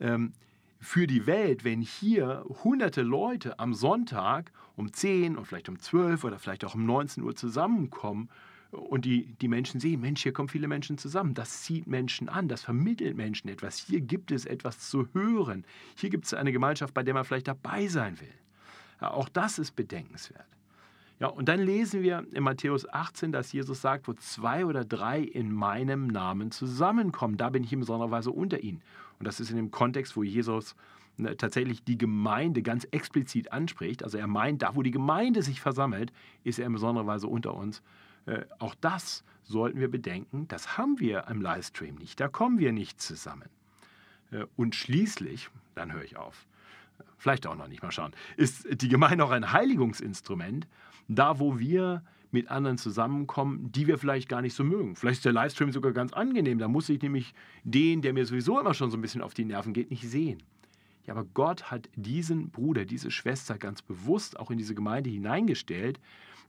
ähm, 0.00 0.32
für 0.80 1.06
die 1.06 1.26
Welt, 1.26 1.64
wenn 1.64 1.80
hier 1.80 2.44
hunderte 2.62 3.02
Leute 3.02 3.58
am 3.58 3.74
Sonntag 3.74 4.52
um 4.76 4.92
10 4.92 5.36
und 5.36 5.46
vielleicht 5.46 5.68
um 5.68 5.78
12 5.78 6.22
oder 6.22 6.38
vielleicht 6.38 6.64
auch 6.64 6.74
um 6.74 6.86
19 6.86 7.24
Uhr 7.24 7.34
zusammenkommen 7.34 8.28
und 8.70 9.04
die, 9.04 9.34
die 9.40 9.48
Menschen 9.48 9.80
sehen, 9.80 10.00
Mensch, 10.00 10.22
hier 10.22 10.32
kommen 10.32 10.48
viele 10.48 10.68
Menschen 10.68 10.98
zusammen. 10.98 11.34
Das 11.34 11.62
zieht 11.62 11.86
Menschen 11.86 12.28
an, 12.28 12.48
das 12.48 12.62
vermittelt 12.62 13.16
Menschen 13.16 13.48
etwas. 13.48 13.78
Hier 13.78 14.00
gibt 14.00 14.30
es 14.30 14.44
etwas 14.44 14.78
zu 14.90 15.08
hören. 15.14 15.64
Hier 15.96 16.10
gibt 16.10 16.26
es 16.26 16.34
eine 16.34 16.52
Gemeinschaft, 16.52 16.94
bei 16.94 17.02
der 17.02 17.14
man 17.14 17.24
vielleicht 17.24 17.48
dabei 17.48 17.88
sein 17.88 18.20
will. 18.20 18.34
Auch 19.00 19.28
das 19.28 19.58
ist 19.58 19.74
bedenkenswert. 19.74 20.46
Ja, 21.20 21.26
und 21.28 21.48
dann 21.48 21.60
lesen 21.60 22.02
wir 22.02 22.24
in 22.32 22.44
Matthäus 22.44 22.88
18, 22.88 23.32
dass 23.32 23.52
Jesus 23.52 23.80
sagt, 23.80 24.06
wo 24.06 24.12
zwei 24.12 24.64
oder 24.64 24.84
drei 24.84 25.20
in 25.20 25.52
meinem 25.52 26.06
Namen 26.06 26.52
zusammenkommen, 26.52 27.36
da 27.36 27.50
bin 27.50 27.64
ich 27.64 27.72
in 27.72 27.80
besonderer 27.80 28.12
Weise 28.12 28.30
unter 28.30 28.60
ihnen. 28.60 28.82
Und 29.18 29.26
das 29.26 29.40
ist 29.40 29.50
in 29.50 29.56
dem 29.56 29.72
Kontext, 29.72 30.16
wo 30.16 30.22
Jesus 30.22 30.76
ne, 31.16 31.36
tatsächlich 31.36 31.82
die 31.82 31.98
Gemeinde 31.98 32.62
ganz 32.62 32.84
explizit 32.92 33.52
anspricht. 33.52 34.04
Also 34.04 34.16
er 34.16 34.28
meint, 34.28 34.62
da 34.62 34.76
wo 34.76 34.82
die 34.82 34.92
Gemeinde 34.92 35.42
sich 35.42 35.60
versammelt, 35.60 36.12
ist 36.44 36.60
er 36.60 36.66
in 36.66 36.72
besonderer 36.72 37.06
Weise 37.06 37.26
unter 37.26 37.54
uns. 37.54 37.82
Äh, 38.26 38.44
auch 38.60 38.76
das 38.76 39.24
sollten 39.42 39.80
wir 39.80 39.90
bedenken, 39.90 40.46
das 40.48 40.78
haben 40.78 41.00
wir 41.00 41.26
im 41.28 41.40
Livestream 41.40 41.96
nicht, 41.96 42.20
da 42.20 42.28
kommen 42.28 42.58
wir 42.58 42.72
nicht 42.72 43.00
zusammen. 43.00 43.48
Äh, 44.30 44.44
und 44.56 44.76
schließlich, 44.76 45.50
dann 45.74 45.92
höre 45.92 46.04
ich 46.04 46.16
auf, 46.16 46.46
vielleicht 47.16 47.46
auch 47.46 47.56
noch 47.56 47.68
nicht 47.68 47.82
mal 47.82 47.90
schauen, 47.90 48.12
ist 48.36 48.66
die 48.82 48.88
Gemeinde 48.88 49.24
auch 49.24 49.30
ein 49.30 49.52
Heiligungsinstrument, 49.52 50.68
da 51.08 51.40
wo 51.40 51.58
wir 51.58 52.02
mit 52.30 52.48
anderen 52.50 52.76
zusammenkommen, 52.76 53.72
die 53.72 53.86
wir 53.86 53.98
vielleicht 53.98 54.28
gar 54.28 54.42
nicht 54.42 54.54
so 54.54 54.62
mögen. 54.62 54.96
Vielleicht 54.96 55.18
ist 55.18 55.24
der 55.24 55.32
Livestream 55.32 55.72
sogar 55.72 55.92
ganz 55.92 56.12
angenehm, 56.12 56.58
da 56.58 56.68
muss 56.68 56.88
ich 56.88 57.00
nämlich 57.00 57.34
den, 57.64 58.02
der 58.02 58.12
mir 58.12 58.26
sowieso 58.26 58.60
immer 58.60 58.74
schon 58.74 58.90
so 58.90 58.98
ein 58.98 59.00
bisschen 59.00 59.22
auf 59.22 59.34
die 59.34 59.46
Nerven 59.46 59.72
geht, 59.72 59.90
nicht 59.90 60.08
sehen. 60.08 60.42
Ja, 61.06 61.14
aber 61.14 61.24
Gott 61.24 61.70
hat 61.70 61.88
diesen 61.96 62.50
Bruder, 62.50 62.84
diese 62.84 63.10
Schwester 63.10 63.56
ganz 63.56 63.80
bewusst 63.80 64.38
auch 64.38 64.50
in 64.50 64.58
diese 64.58 64.74
Gemeinde 64.74 65.08
hineingestellt, 65.08 65.98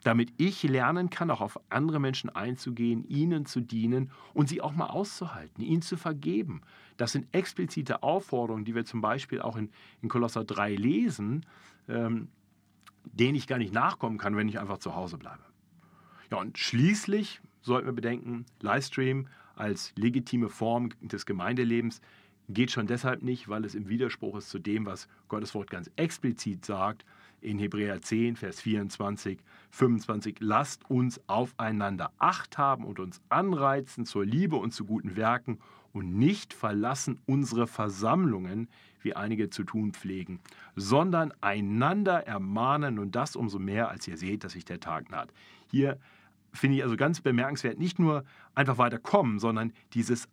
damit 0.03 0.33
ich 0.35 0.63
lernen 0.63 1.09
kann, 1.09 1.31
auch 1.31 1.39
auf 1.41 1.59
andere 1.69 1.99
Menschen 1.99 2.29
einzugehen, 2.29 3.05
ihnen 3.07 3.45
zu 3.45 3.61
dienen 3.61 4.11
und 4.33 4.49
sie 4.49 4.61
auch 4.61 4.73
mal 4.73 4.87
auszuhalten, 4.87 5.63
ihnen 5.63 5.81
zu 5.81 5.95
vergeben. 5.95 6.61
Das 6.97 7.13
sind 7.13 7.27
explizite 7.33 8.03
Aufforderungen, 8.03 8.65
die 8.65 8.75
wir 8.75 8.83
zum 8.83 8.99
Beispiel 8.99 9.41
auch 9.41 9.55
in, 9.55 9.69
in 10.01 10.09
Kolosser 10.09 10.43
3 10.43 10.75
lesen, 10.75 11.45
ähm, 11.87 12.27
denen 13.13 13.35
ich 13.35 13.47
gar 13.47 13.57
nicht 13.57 13.73
nachkommen 13.73 14.17
kann, 14.17 14.35
wenn 14.35 14.49
ich 14.49 14.59
einfach 14.59 14.77
zu 14.77 14.95
Hause 14.95 15.17
bleibe. 15.17 15.43
Ja, 16.31 16.37
und 16.37 16.57
schließlich 16.57 17.41
sollten 17.61 17.87
wir 17.87 17.93
bedenken, 17.93 18.45
Livestream 18.61 19.27
als 19.55 19.93
legitime 19.95 20.49
Form 20.49 20.89
des 21.01 21.25
Gemeindelebens 21.25 22.01
geht 22.49 22.71
schon 22.71 22.87
deshalb 22.87 23.21
nicht, 23.21 23.47
weil 23.47 23.65
es 23.65 23.75
im 23.75 23.89
Widerspruch 23.89 24.37
ist 24.37 24.49
zu 24.49 24.59
dem, 24.59 24.85
was 24.85 25.07
Gottes 25.27 25.53
Wort 25.53 25.69
ganz 25.69 25.91
explizit 25.95 26.65
sagt, 26.65 27.05
in 27.41 27.59
Hebräer 27.59 28.01
10, 28.01 28.35
Vers 28.35 28.61
24, 28.61 29.39
25, 29.71 30.37
lasst 30.39 30.89
uns 30.89 31.21
aufeinander 31.27 32.11
Acht 32.17 32.57
haben 32.57 32.83
und 32.83 32.99
uns 32.99 33.21
anreizen 33.29 34.05
zur 34.05 34.25
Liebe 34.25 34.55
und 34.55 34.71
zu 34.73 34.85
guten 34.85 35.15
Werken 35.15 35.59
und 35.93 36.17
nicht 36.17 36.53
verlassen 36.53 37.19
unsere 37.25 37.67
Versammlungen, 37.67 38.67
wie 39.01 39.15
einige 39.15 39.49
zu 39.49 39.63
tun 39.63 39.93
pflegen, 39.93 40.39
sondern 40.75 41.33
einander 41.41 42.27
ermahnen 42.27 42.99
und 42.99 43.15
das 43.15 43.35
umso 43.35 43.59
mehr, 43.59 43.89
als 43.89 44.07
ihr 44.07 44.17
seht, 44.17 44.43
dass 44.43 44.53
sich 44.53 44.65
der 44.65 44.79
Tag 44.79 45.09
naht. 45.09 45.31
Hier 45.71 45.97
finde 46.53 46.77
ich 46.77 46.83
also 46.83 46.95
ganz 46.95 47.21
bemerkenswert, 47.21 47.79
nicht 47.79 47.99
nur 47.99 48.25
einfach 48.55 48.77
weiter 48.77 48.99
kommen, 48.99 49.39
sondern 49.39 49.73
dieses 49.93 50.27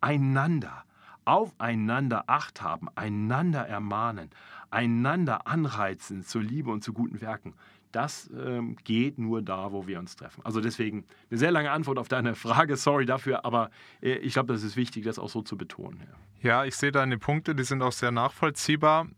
einander, 0.00 0.84
aufeinander 1.24 2.24
Acht 2.28 2.62
haben, 2.62 2.88
einander 2.94 3.66
ermahnen, 3.66 4.30
einander 4.70 5.46
anreizen 5.46 6.22
zur 6.24 6.42
Liebe 6.42 6.70
und 6.70 6.82
zu 6.82 6.92
guten 6.92 7.20
Werken, 7.20 7.54
das 7.92 8.30
ähm, 8.38 8.76
geht 8.84 9.18
nur 9.18 9.42
da, 9.42 9.72
wo 9.72 9.86
wir 9.86 9.98
uns 9.98 10.16
treffen. 10.16 10.44
Also 10.44 10.60
deswegen 10.60 11.04
eine 11.30 11.38
sehr 11.38 11.50
lange 11.50 11.70
Antwort 11.70 11.98
auf 11.98 12.08
deine 12.08 12.34
Frage, 12.34 12.76
sorry 12.76 13.06
dafür, 13.06 13.44
aber 13.44 13.70
äh, 14.02 14.16
ich 14.16 14.34
glaube, 14.34 14.52
das 14.52 14.62
ist 14.62 14.76
wichtig, 14.76 15.04
das 15.04 15.18
auch 15.18 15.30
so 15.30 15.42
zu 15.42 15.56
betonen. 15.56 16.02
Ja. 16.42 16.48
ja, 16.48 16.64
ich 16.64 16.76
sehe 16.76 16.92
deine 16.92 17.18
Punkte, 17.18 17.54
die 17.54 17.64
sind 17.64 17.82
auch 17.82 17.92
sehr 17.92 18.10
nachvollziehbar. 18.10 19.08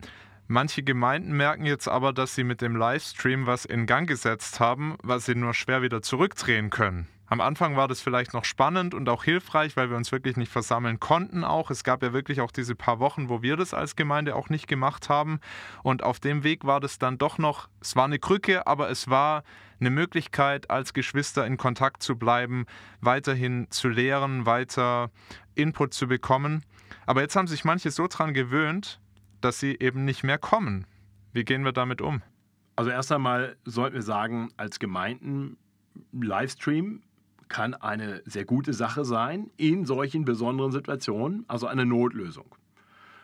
Manche 0.47 0.83
Gemeinden 0.83 1.33
merken 1.33 1.67
jetzt 1.67 1.89
aber, 1.89 2.13
dass 2.13 2.35
sie 2.35 2.45
mit 2.45 2.63
dem 2.63 2.77
Livestream 2.77 3.47
was 3.47 3.65
in 3.65 3.87
Gang 3.87 4.09
gesetzt 4.09 4.61
haben, 4.61 4.97
was 5.03 5.27
sie 5.27 5.35
nur 5.35 5.55
schwer 5.55 5.83
wieder 5.83 6.01
zurückdrehen 6.01 6.71
können. 6.71 7.07
Am 7.31 7.43
Anfang 7.43 7.77
war 7.77 7.89
das 7.89 8.01
vielleicht 8.01 8.33
noch 8.33 8.47
spannend 8.47 8.95
und 8.95 9.07
auch 9.09 9.23
hilfreich, 9.23 9.77
weil 9.77 9.91
wir 9.91 9.99
uns 9.99 10.13
wirklich 10.13 10.39
nicht 10.39 10.51
versammeln 10.51 10.99
konnten 10.99 11.45
auch. 11.45 11.71
Es 11.71 11.85
gab 11.85 12.03
ja 12.03 12.15
wirklich 12.15 12.41
auch 12.41 12.51
diese 12.51 12.75
paar 12.75 13.01
Wochen, 13.01 13.29
wo 13.29 13.43
wir 13.43 13.57
das 13.57 13.75
als 13.75 13.97
Gemeinde 13.97 14.35
auch 14.35 14.49
nicht 14.49 14.67
gemacht 14.67 15.11
haben. 15.11 15.41
Und 15.83 16.03
auf 16.03 16.21
dem 16.21 16.43
Weg 16.43 16.65
war 16.65 16.81
das 16.81 16.99
dann 16.99 17.19
doch 17.19 17.37
noch, 17.37 17.69
es 17.83 17.97
war 17.97 18.07
eine 18.07 18.19
Krücke, 18.19 18.67
aber 18.67 18.89
es 18.89 19.09
war 19.09 19.43
eine 19.79 19.91
Möglichkeit, 19.91 20.71
als 20.71 20.95
Geschwister 20.95 21.47
in 21.47 21.59
Kontakt 21.59 22.03
zu 22.03 22.17
bleiben, 22.17 22.65
weiterhin 23.03 23.67
zu 23.71 23.89
lehren, 23.89 24.47
weiter 24.47 25.11
Input 25.55 25.93
zu 25.93 26.09
bekommen. 26.09 26.65
Aber 27.05 27.21
jetzt 27.21 27.37
haben 27.37 27.47
sich 27.47 27.63
manche 27.63 27.91
so 27.91 28.07
dran 28.07 28.33
gewöhnt, 28.33 29.01
dass 29.43 29.61
sie 29.61 29.77
eben 29.79 30.07
nicht 30.07 30.25
mehr 30.25 30.39
kommen. 30.39 30.87
Wie 31.35 31.45
gehen 31.45 31.63
wir 31.63 31.73
damit 31.73 32.01
um? 32.01 32.23
Also 32.77 32.91
erst 32.91 33.13
einmal 33.13 33.57
sollten 33.65 33.97
wir 33.97 34.03
sagen, 34.03 34.51
als 34.57 34.79
Gemeinden 34.79 35.59
Livestream 36.13 37.03
kann 37.49 37.75
eine 37.75 38.23
sehr 38.25 38.45
gute 38.45 38.73
Sache 38.73 39.05
sein 39.05 39.51
in 39.57 39.85
solchen 39.85 40.25
besonderen 40.25 40.73
Situationen, 40.73 41.45
also 41.49 41.67
eine 41.67 41.87
Notlösung. 41.87 42.55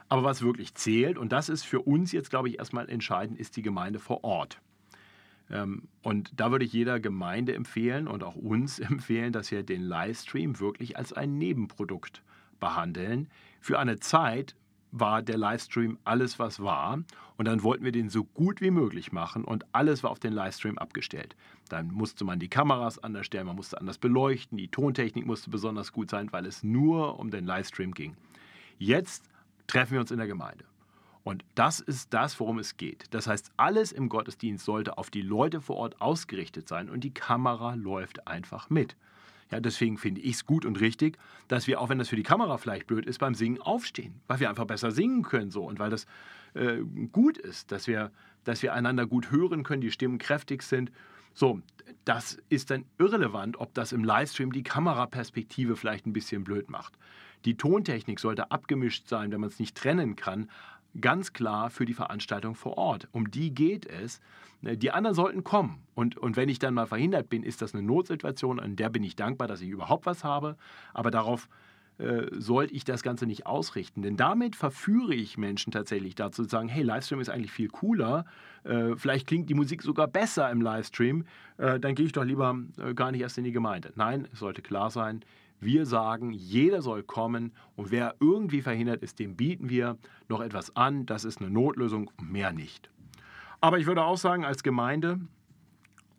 Aber 0.09 0.25
was 0.25 0.43
wirklich 0.43 0.75
zählt, 0.75 1.19
und 1.19 1.33
das 1.33 1.49
ist 1.49 1.64
für 1.64 1.81
uns 1.81 2.12
jetzt, 2.12 2.31
glaube 2.31 2.49
ich, 2.49 2.59
erstmal 2.59 2.88
entscheidend, 2.88 3.38
ist 3.38 3.57
die 3.57 3.62
Gemeinde 3.62 3.99
vor 3.99 4.23
Ort. 4.25 4.61
Ähm, 5.50 5.88
und 6.02 6.33
da 6.38 6.50
würde 6.50 6.64
ich 6.64 6.73
jeder 6.73 7.00
Gemeinde 7.00 7.54
empfehlen 7.54 8.07
und 8.07 8.23
auch 8.23 8.37
uns 8.37 8.78
empfehlen, 8.81 9.33
dass 9.33 9.50
wir 9.50 9.62
den 9.62 9.83
Livestream 9.83 10.61
wirklich 10.61 10.97
als 10.97 11.12
ein 11.12 11.38
Nebenprodukt 11.38 12.23
behandeln. 12.61 13.28
Für 13.61 13.78
eine 13.78 13.99
Zeit, 13.99 14.54
war 14.97 15.23
der 15.23 15.37
Livestream 15.37 15.99
alles, 16.04 16.38
was 16.38 16.61
war. 16.61 17.02
Und 17.37 17.49
dann 17.49 17.64
wollten 17.64 17.85
wir 17.85 17.90
den 17.90 18.09
so 18.09 18.25
gut 18.25 18.61
wie 18.61 18.71
möglich 18.71 19.11
machen 19.11 19.45
und 19.45 19.64
alles 19.73 20.04
war 20.04 20.11
auf 20.12 20.21
den 20.21 20.33
Livestream 20.33 20.78
abgestellt. 20.78 21.35
Dann 21.68 21.88
musste 21.88 22.25
man 22.25 22.38
die 22.38 22.49
Kameras 22.49 22.99
anders 22.99 23.26
stellen, 23.26 23.47
man 23.47 23.56
musste 23.56 23.80
anders 23.80 23.99
beleuchten, 23.99 24.59
die 24.59 24.68
Tontechnik 24.68 25.26
musste 25.26 25.50
besonders 25.50 25.92
gut 25.92 26.11
sein, 26.11 26.33
weil 26.33 26.47
es 26.47 26.62
nur 26.62 27.18
um 27.18 27.30
den 27.30 27.47
Livestream 27.47 27.92
ging. 27.92 28.16
Jetzt 28.78 29.28
treffen 29.66 29.92
wir 29.92 30.00
uns 30.00 30.11
in 30.11 30.18
der 30.18 30.26
Gemeinde. 30.26 30.64
Und 31.23 31.42
das 31.54 31.80
ist 31.80 32.12
das, 32.12 32.38
worum 32.38 32.59
es 32.59 32.76
geht. 32.76 33.06
Das 33.11 33.26
heißt, 33.26 33.50
alles 33.56 33.92
im 33.92 34.11
Gottesdienst 34.11 34.64
sollte 34.64 34.99
auf 34.99 35.09
die 35.11 35.23
Leute 35.23 35.62
vor 35.62 35.76
Ort 35.76 36.00
ausgerichtet 36.02 36.68
sein 36.68 36.90
und 36.90 37.02
die 37.02 37.14
Kamera 37.14 37.75
läuft 37.75 38.28
einfach 38.28 38.68
mit. 38.68 38.94
Ja, 39.50 39.61
deswegen 39.61 39.97
finde 39.99 40.21
ich 40.21 40.35
es 40.37 40.47
gut 40.47 40.66
und 40.66 40.80
richtig, 40.80 41.18
dass 41.49 41.66
wir, 41.66 41.80
auch 41.80 41.88
wenn 41.88 41.99
das 41.99 42.09
für 42.09 42.16
die 42.16 42.23
Kamera 42.23 42.59
vielleicht 42.59 42.87
blöd 42.87 43.06
ist, 43.06 43.18
beim 43.18 43.35
Singen 43.35 43.61
aufstehen, 43.61 44.21
weil 44.26 44.40
wir 44.40 44.50
einfach 44.50 44.66
besser 44.66 44.90
singen 44.90 45.23
können 45.23 45.50
so 45.50 45.64
und 45.64 45.78
weil 45.78 45.90
das 45.90 46.06
äh, 46.54 46.78
gut 47.12 47.38
ist, 47.38 47.73
dass 47.73 47.87
wir, 47.87 48.11
dass 48.44 48.62
wir 48.62 48.75
einander 48.75 49.06
gut 49.06 49.30
hören 49.30 49.62
können, 49.62 49.80
die 49.80 49.90
Stimmen 49.90 50.18
kräftig 50.18 50.62
sind. 50.62 50.90
So, 51.35 51.61
das 52.05 52.38
ist 52.49 52.71
dann 52.71 52.85
irrelevant, 52.99 53.59
ob 53.59 53.75
das 53.75 53.93
im 53.93 54.05
Livestream 54.05 54.53
die 54.53 54.62
Kameraperspektive 54.62 55.76
vielleicht 55.76 56.07
ein 56.07 56.12
bisschen 56.12 56.45
blöd 56.45 56.71
macht. 56.71 56.99
Die 57.45 57.57
Tontechnik 57.57 58.21
sollte 58.21 58.50
abgemischt 58.50 59.09
sein, 59.09 59.31
wenn 59.33 59.41
man 59.41 59.50
es 59.50 59.59
nicht 59.59 59.76
trennen 59.76 60.17
kann, 60.17 60.49
ganz 61.00 61.33
klar 61.33 61.71
für 61.71 61.85
die 61.85 61.95
Veranstaltung 61.95 62.55
vor 62.55 62.79
Ort. 62.79 63.09
Um 63.12 63.31
die 63.31 63.53
geht 63.53 63.85
es. 63.87 64.21
Die 64.62 64.93
anderen 64.93 65.14
sollten 65.14 65.45
kommen. 65.45 65.83
Und, 65.95 66.17
und 66.17 66.37
wenn 66.37 66.49
ich 66.49 66.59
dann 66.59 66.75
mal 66.75 66.87
verhindert 66.87 67.29
bin, 67.29 67.43
ist 67.43 67.61
das 67.61 67.75
eine 67.75 67.83
Notsituation, 67.83 68.61
an 68.61 68.76
der 68.76 68.88
bin 68.88 69.03
ich 69.03 69.17
dankbar, 69.17 69.49
dass 69.49 69.61
ich 69.61 69.69
überhaupt 69.69 70.07
was 70.07 70.25
habe. 70.25 70.57
Aber 70.95 71.11
darauf 71.11 71.49
äh, 71.98 72.26
sollte 72.32 72.74
ich 72.74 72.84
das 72.84 73.02
Ganze 73.02 73.26
nicht 73.26 73.46
ausrichten. 73.46 74.02
Denn 74.02 74.16
damit 74.16 74.56
verführe 74.56 75.14
ich 75.14 75.38
Menschen 75.38 75.70
tatsächlich 75.72 76.14
dazu 76.14 76.42
zu 76.42 76.48
sagen, 76.48 76.68
hey, 76.68 76.82
Livestream 76.82 77.20
ist 77.20 77.28
eigentlich 77.28 77.52
viel 77.52 77.68
cooler, 77.68 78.24
äh, 78.64 78.96
vielleicht 78.96 79.26
klingt 79.26 79.48
die 79.48 79.54
Musik 79.54 79.82
sogar 79.82 80.08
besser 80.08 80.50
im 80.50 80.60
Livestream, 80.60 81.24
äh, 81.58 81.78
dann 81.78 81.94
gehe 81.94 82.06
ich 82.06 82.12
doch 82.12 82.24
lieber 82.24 82.58
äh, 82.78 82.94
gar 82.94 83.12
nicht 83.12 83.20
erst 83.20 83.38
in 83.38 83.44
die 83.44 83.52
Gemeinde. 83.52 83.92
Nein, 83.94 84.26
es 84.32 84.40
sollte 84.40 84.62
klar 84.62 84.90
sein, 84.90 85.24
wir 85.60 85.86
sagen, 85.86 86.32
jeder 86.32 86.82
soll 86.82 87.02
kommen 87.02 87.52
und 87.76 87.90
wer 87.90 88.16
irgendwie 88.20 88.60
verhindert 88.60 89.02
ist, 89.02 89.18
dem 89.18 89.36
bieten 89.36 89.68
wir 89.68 89.96
noch 90.28 90.40
etwas 90.40 90.74
an. 90.76 91.06
Das 91.06 91.24
ist 91.24 91.40
eine 91.40 91.50
Notlösung, 91.50 92.10
mehr 92.20 92.52
nicht. 92.52 92.90
Aber 93.60 93.78
ich 93.78 93.86
würde 93.86 94.02
auch 94.02 94.18
sagen, 94.18 94.44
als 94.44 94.62
Gemeinde 94.62 95.20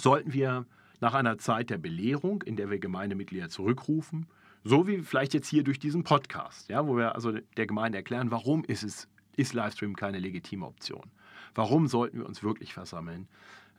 sollten 0.02 0.34
wir 0.34 0.66
nach 1.00 1.14
einer 1.14 1.38
Zeit 1.38 1.70
der 1.70 1.78
Belehrung, 1.78 2.42
in 2.42 2.56
der 2.56 2.70
wir 2.70 2.80
Gemeindemitglieder 2.80 3.50
zurückrufen, 3.50 4.26
so 4.66 4.88
wie 4.88 4.98
vielleicht 5.04 5.36
jetzt 5.36 5.48
hier 5.48 5.64
durch 5.64 5.80
diesen 5.80 6.04
Podcast, 6.04 6.70
ja, 6.70 6.86
wo 6.88 6.98
wir 6.98 7.14
also 7.14 7.32
der 7.32 7.68
Gemeinde 7.68 8.00
erklären, 8.00 8.32
warum 8.32 8.66
ist 8.66 8.84
es 8.84 9.08
ist 9.38 9.54
Livestream 9.54 9.96
keine 9.96 10.18
legitime 10.18 10.66
Option? 10.66 11.12
Warum 11.54 11.88
sollten 11.88 12.20
wir 12.20 12.26
uns 12.26 12.42
wirklich 12.42 12.74
versammeln? 12.74 13.28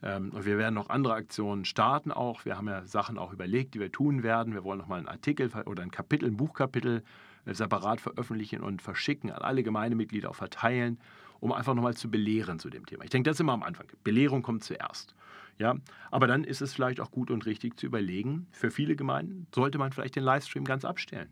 Ähm, 0.01 0.29
und 0.29 0.45
wir 0.45 0.57
werden 0.57 0.75
noch 0.75 0.89
andere 0.89 1.15
Aktionen 1.15 1.65
starten 1.65 2.11
auch. 2.11 2.45
Wir 2.45 2.57
haben 2.57 2.67
ja 2.67 2.85
Sachen 2.85 3.17
auch 3.17 3.33
überlegt, 3.33 3.73
die 3.73 3.79
wir 3.79 3.91
tun 3.91 4.23
werden. 4.23 4.53
Wir 4.53 4.63
wollen 4.63 4.79
nochmal 4.79 4.99
einen 4.99 5.07
Artikel 5.07 5.51
oder 5.65 5.83
ein 5.83 5.91
Kapitel, 5.91 6.29
ein 6.29 6.37
Buchkapitel 6.37 7.03
äh, 7.45 7.53
separat 7.53 7.99
veröffentlichen 7.99 8.61
und 8.61 8.81
verschicken, 8.81 9.31
an 9.31 9.41
alle 9.41 9.63
Gemeindemitglieder 9.63 10.29
auch 10.29 10.35
verteilen, 10.35 10.99
um 11.39 11.51
einfach 11.51 11.73
nochmal 11.73 11.95
zu 11.95 12.09
belehren 12.09 12.59
zu 12.59 12.69
dem 12.69 12.85
Thema. 12.85 13.03
Ich 13.03 13.09
denke, 13.09 13.29
das 13.29 13.37
ist 13.37 13.41
immer 13.41 13.53
am 13.53 13.63
Anfang. 13.63 13.87
Belehrung 14.03 14.41
kommt 14.41 14.63
zuerst. 14.63 15.15
Ja, 15.59 15.75
aber 16.11 16.27
dann 16.27 16.43
ist 16.43 16.61
es 16.61 16.73
vielleicht 16.73 16.99
auch 16.99 17.09
gut 17.09 17.31
und 17.31 17.45
richtig 17.45 17.79
zu 17.79 17.87
überlegen, 17.87 18.47
für 18.51 18.69
viele 18.69 18.95
Gemeinden 18.95 19.47
sollte 19.53 19.79
man 19.79 19.91
vielleicht 19.91 20.15
den 20.15 20.23
Livestream 20.23 20.65
ganz 20.65 20.85
abstellen. 20.85 21.29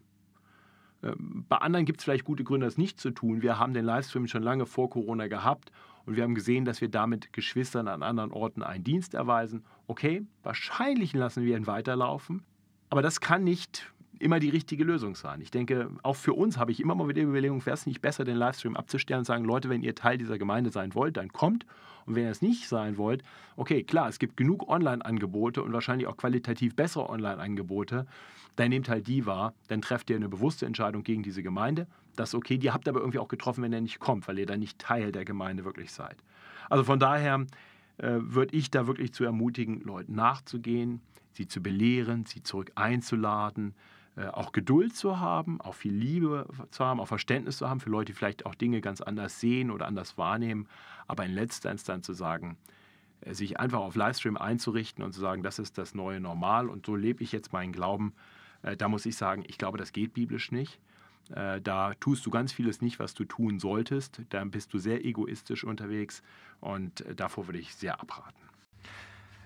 Ähm, 1.04 1.46
bei 1.48 1.58
anderen 1.58 1.86
gibt 1.86 2.00
es 2.00 2.06
vielleicht 2.06 2.26
gute 2.26 2.44
Gründe, 2.44 2.66
das 2.66 2.78
nicht 2.78 3.00
zu 3.00 3.12
tun. 3.12 3.42
Wir 3.42 3.60
haben 3.60 3.74
den 3.74 3.86
Livestream 3.86 4.28
schon 4.28 4.42
lange 4.42 4.66
vor 4.66 4.90
Corona 4.90 5.28
gehabt 5.28 5.72
und 6.06 6.16
wir 6.16 6.24
haben 6.24 6.36
gesehen, 6.36 6.66
dass 6.66 6.82
wir 6.82 6.90
damit 6.90 7.34
Geschwistern 7.34 7.88
an 7.88 8.02
anderen 8.02 8.32
Orten 8.32 8.64
einen 8.64 8.84
Dienst 8.84 9.14
erweisen. 9.14 9.64
Okay, 9.88 10.26
wahrscheinlich 10.42 11.14
lassen 11.14 11.44
wir 11.44 11.56
ihn 11.56 11.68
weiterlaufen, 11.68 12.44
aber 12.90 13.02
das 13.02 13.22
kann 13.22 13.44
nicht 13.44 13.94
immer 14.20 14.40
die 14.40 14.50
richtige 14.50 14.84
Lösung 14.84 15.16
sein. 15.16 15.42
Ich 15.42 15.52
denke, 15.52 15.90
auch 16.04 16.16
für 16.16 16.34
uns 16.34 16.58
habe 16.58 16.72
ich 16.72 16.80
immer 16.80 16.96
mal 16.96 17.08
wieder 17.08 17.22
die 17.22 17.28
Überlegung, 17.28 17.66
wäre 17.66 17.74
es 17.74 17.86
nicht 17.86 18.02
besser, 18.02 18.24
den 18.24 18.38
Livestream 18.38 18.76
abzustellen 18.76 19.20
und 19.20 19.26
sagen, 19.26 19.46
Leute, 19.46 19.70
wenn 19.70 19.84
ihr 19.84 19.96
Teil 19.96 20.18
dieser 20.18 20.38
Gemeinde 20.38 20.70
sein 20.70 20.96
wollt, 20.96 21.18
dann 21.18 21.30
kommt. 21.30 21.66
Und 22.06 22.16
wenn 22.16 22.24
ihr 22.24 22.30
es 22.30 22.42
nicht 22.42 22.68
sein 22.68 22.98
wollt, 22.98 23.24
okay, 23.56 23.84
klar, 23.84 24.10
es 24.10 24.20
gibt 24.20 24.38
genug 24.38 24.70
Online-Angebote 24.70 25.64
und 25.64 25.74
wahrscheinlich 25.74 26.08
auch 26.08 26.18
qualitativ 26.18 26.76
bessere 26.76 27.10
Online-Angebote. 27.10 28.06
Dann 28.56 28.70
nehmt 28.70 28.90
halt 28.90 29.08
die 29.08 29.26
wahr, 29.26 29.54
dann 29.68 29.82
trefft 29.82 30.10
ihr 30.10 30.16
eine 30.16 30.30
bewusste 30.30 30.66
Entscheidung 30.66 31.04
gegen 31.04 31.24
diese 31.24 31.44
Gemeinde. 31.44 31.88
Das 32.16 32.30
ist 32.30 32.36
okay, 32.36 32.58
die 32.58 32.72
habt 32.72 32.88
ihr 32.88 32.92
aber 32.92 33.02
irgendwie 33.02 33.20
auch 33.20 33.28
getroffen, 33.28 33.64
wenn 33.64 33.74
er 33.74 33.82
nicht 33.82 34.00
kommt, 34.00 34.28
weil 34.28 34.40
ihr 34.40 34.46
dann 34.46 34.60
nicht 34.60 34.80
Teil 34.80 35.12
der 35.12 35.26
Gemeinde 35.26 35.66
wirklich 35.66 35.92
seid. 35.92 36.16
Also 36.70 36.84
von 36.84 37.00
daher 37.00 37.46
äh, 37.98 38.18
würde 38.20 38.56
ich 38.56 38.72
da 38.72 38.88
wirklich 38.88 39.14
zu 39.14 39.24
ermutigen, 39.24 39.82
Leuten 39.82 40.16
nachzugehen, 40.16 41.02
sie 41.32 41.48
zu 41.48 41.62
belehren, 41.62 42.26
sie 42.26 42.44
zurück 42.44 42.72
einzuladen, 42.76 43.74
auch 44.32 44.52
Geduld 44.54 44.96
zu 44.96 45.20
haben, 45.20 45.60
auch 45.60 45.76
viel 45.76 45.94
Liebe 45.94 46.48
zu 46.72 46.86
haben, 46.86 47.00
auch 47.00 47.08
Verständnis 47.08 47.58
zu 47.58 47.70
haben 47.70 47.80
für 47.80 47.90
Leute, 47.90 48.14
die 48.14 48.18
vielleicht 48.18 48.46
auch 48.46 48.56
Dinge 48.56 48.80
ganz 48.80 49.02
anders 49.02 49.40
sehen 49.40 49.72
oder 49.72 49.88
anders 49.88 50.18
wahrnehmen, 50.18 50.68
aber 51.08 51.26
in 51.26 51.34
letzter 51.34 51.72
Instanz 51.72 52.06
zu 52.06 52.14
sagen, 52.14 52.58
äh, 53.22 53.34
sich 53.34 53.60
einfach 53.60 53.80
auf 53.80 53.96
Livestream 53.96 54.38
einzurichten 54.38 55.04
und 55.04 55.14
zu 55.14 55.20
sagen, 55.20 55.44
das 55.44 55.60
ist 55.60 55.78
das 55.78 55.96
neue 55.96 56.20
Normal 56.20 56.70
und 56.70 56.86
so 56.86 56.96
lebe 56.96 57.24
ich 57.24 57.32
jetzt 57.32 57.52
meinen 57.52 57.74
Glauben, 57.74 58.14
äh, 58.64 58.78
da 58.78 58.88
muss 58.88 59.06
ich 59.06 59.18
sagen, 59.18 59.44
ich 59.48 59.58
glaube, 59.58 59.78
das 59.78 59.92
geht 59.92 60.14
biblisch 60.14 60.52
nicht. 60.52 60.80
Da 61.28 61.96
tust 61.96 62.24
du 62.28 62.30
ganz 62.30 62.54
vieles 62.54 62.84
nicht, 62.84 63.00
was 63.00 63.16
du 63.16 63.26
tun 63.26 63.58
solltest. 63.58 64.22
Da 64.30 64.44
bist 64.44 64.76
du 64.76 64.78
sehr 64.78 65.04
egoistisch 65.04 65.64
unterwegs 65.64 66.22
und 66.62 67.04
davor 67.16 67.48
würde 67.48 67.58
ich 67.58 67.74
sehr 67.74 68.00
abraten. 68.00 68.40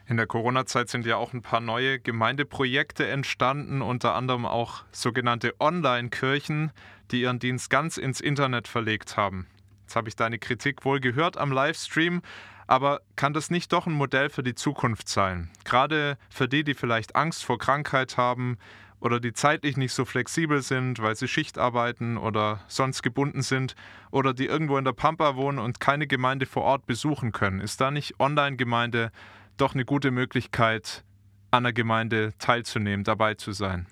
In 0.09 0.17
der 0.17 0.25
Corona-Zeit 0.25 0.89
sind 0.89 1.05
ja 1.05 1.17
auch 1.17 1.33
ein 1.33 1.43
paar 1.43 1.59
neue 1.59 1.99
Gemeindeprojekte 1.99 3.07
entstanden, 3.07 3.83
unter 3.83 4.15
anderem 4.15 4.47
auch 4.47 4.83
sogenannte 4.91 5.53
Online-Kirchen, 5.59 6.71
die 7.11 7.21
ihren 7.21 7.37
Dienst 7.37 7.69
ganz 7.69 7.97
ins 7.97 8.19
Internet 8.19 8.67
verlegt 8.67 9.17
haben. 9.17 9.45
Jetzt 9.83 9.95
habe 9.95 10.09
ich 10.09 10.15
deine 10.15 10.39
Kritik 10.39 10.83
wohl 10.83 10.99
gehört 10.99 11.37
am 11.37 11.51
Livestream, 11.51 12.23
aber 12.65 13.01
kann 13.15 13.33
das 13.33 13.51
nicht 13.51 13.71
doch 13.71 13.85
ein 13.85 13.93
Modell 13.93 14.31
für 14.31 14.41
die 14.41 14.55
Zukunft 14.55 15.09
sein? 15.09 15.51
Gerade 15.63 16.17
für 16.31 16.47
die, 16.47 16.63
die 16.63 16.73
vielleicht 16.73 17.15
Angst 17.15 17.45
vor 17.45 17.59
Krankheit 17.59 18.17
haben 18.17 18.57
oder 18.99 19.19
die 19.19 19.33
zeitlich 19.33 19.77
nicht 19.77 19.93
so 19.93 20.05
flexibel 20.05 20.63
sind, 20.63 20.99
weil 21.03 21.15
sie 21.15 21.27
Schicht 21.27 21.59
arbeiten 21.59 22.17
oder 22.17 22.61
sonst 22.67 23.03
gebunden 23.03 23.43
sind 23.43 23.75
oder 24.09 24.33
die 24.33 24.47
irgendwo 24.47 24.79
in 24.79 24.85
der 24.85 24.93
Pampa 24.93 25.35
wohnen 25.35 25.59
und 25.59 25.79
keine 25.79 26.07
Gemeinde 26.07 26.47
vor 26.47 26.63
Ort 26.63 26.87
besuchen 26.87 27.31
können. 27.31 27.61
Ist 27.61 27.79
da 27.79 27.91
nicht 27.91 28.19
Online-Gemeinde 28.19 29.11
doch 29.59 29.73
eine 29.73 29.85
gute 29.85 30.11
Möglichkeit, 30.11 31.03
an 31.51 31.63
der 31.63 31.73
Gemeinde 31.73 32.33
teilzunehmen, 32.39 33.03
dabei 33.03 33.33
zu 33.33 33.51
sein. 33.51 33.87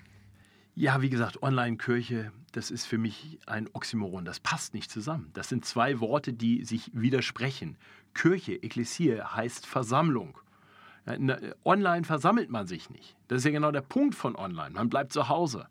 Ja, 0.74 1.02
wie 1.02 1.10
gesagt, 1.10 1.42
Online-Kirche, 1.42 2.32
das 2.52 2.70
ist 2.70 2.86
für 2.86 2.98
mich 2.98 3.38
ein 3.46 3.68
Oxymoron. 3.72 4.24
Das 4.24 4.40
passt 4.40 4.74
nicht 4.74 4.90
zusammen. 4.90 5.30
Das 5.34 5.48
sind 5.48 5.64
zwei 5.64 6.00
Worte, 6.00 6.32
die 6.32 6.64
sich 6.64 6.90
widersprechen. 6.94 7.76
Kirche, 8.14 8.54
Ekklesie, 8.54 9.20
heißt 9.20 9.66
Versammlung. 9.66 10.38
Online 11.64 12.04
versammelt 12.04 12.50
man 12.50 12.66
sich 12.66 12.90
nicht. 12.90 13.16
Das 13.26 13.38
ist 13.38 13.44
ja 13.44 13.50
genau 13.50 13.72
der 13.72 13.80
Punkt 13.80 14.14
von 14.14 14.36
Online. 14.36 14.70
Man 14.70 14.88
bleibt 14.88 15.12
zu 15.12 15.28
Hause. 15.28 15.66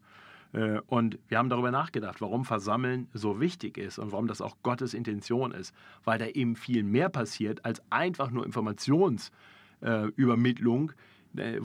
Äh, 0.52 0.80
und 0.88 1.20
wir 1.28 1.38
haben 1.38 1.50
darüber 1.50 1.72
nachgedacht, 1.72 2.22
warum 2.22 2.44
Versammeln 2.44 3.08
so 3.14 3.40
wichtig 3.40 3.78
ist 3.78 4.00
und 4.00 4.12
warum 4.12 4.28
das 4.28 4.42
auch 4.42 4.58
Gottes 4.64 4.94
Intention 4.94 5.52
ist, 5.52 5.74
weil 6.04 6.18
da 6.18 6.26
eben 6.26 6.56
viel 6.56 6.84
mehr 6.84 7.10
passiert 7.10 7.64
als 7.66 7.82
einfach 7.92 8.32
nur 8.32 8.46
Informations- 8.46 9.30
äh, 9.30 9.57
Übermittlung, 10.16 10.92
äh, 11.36 11.60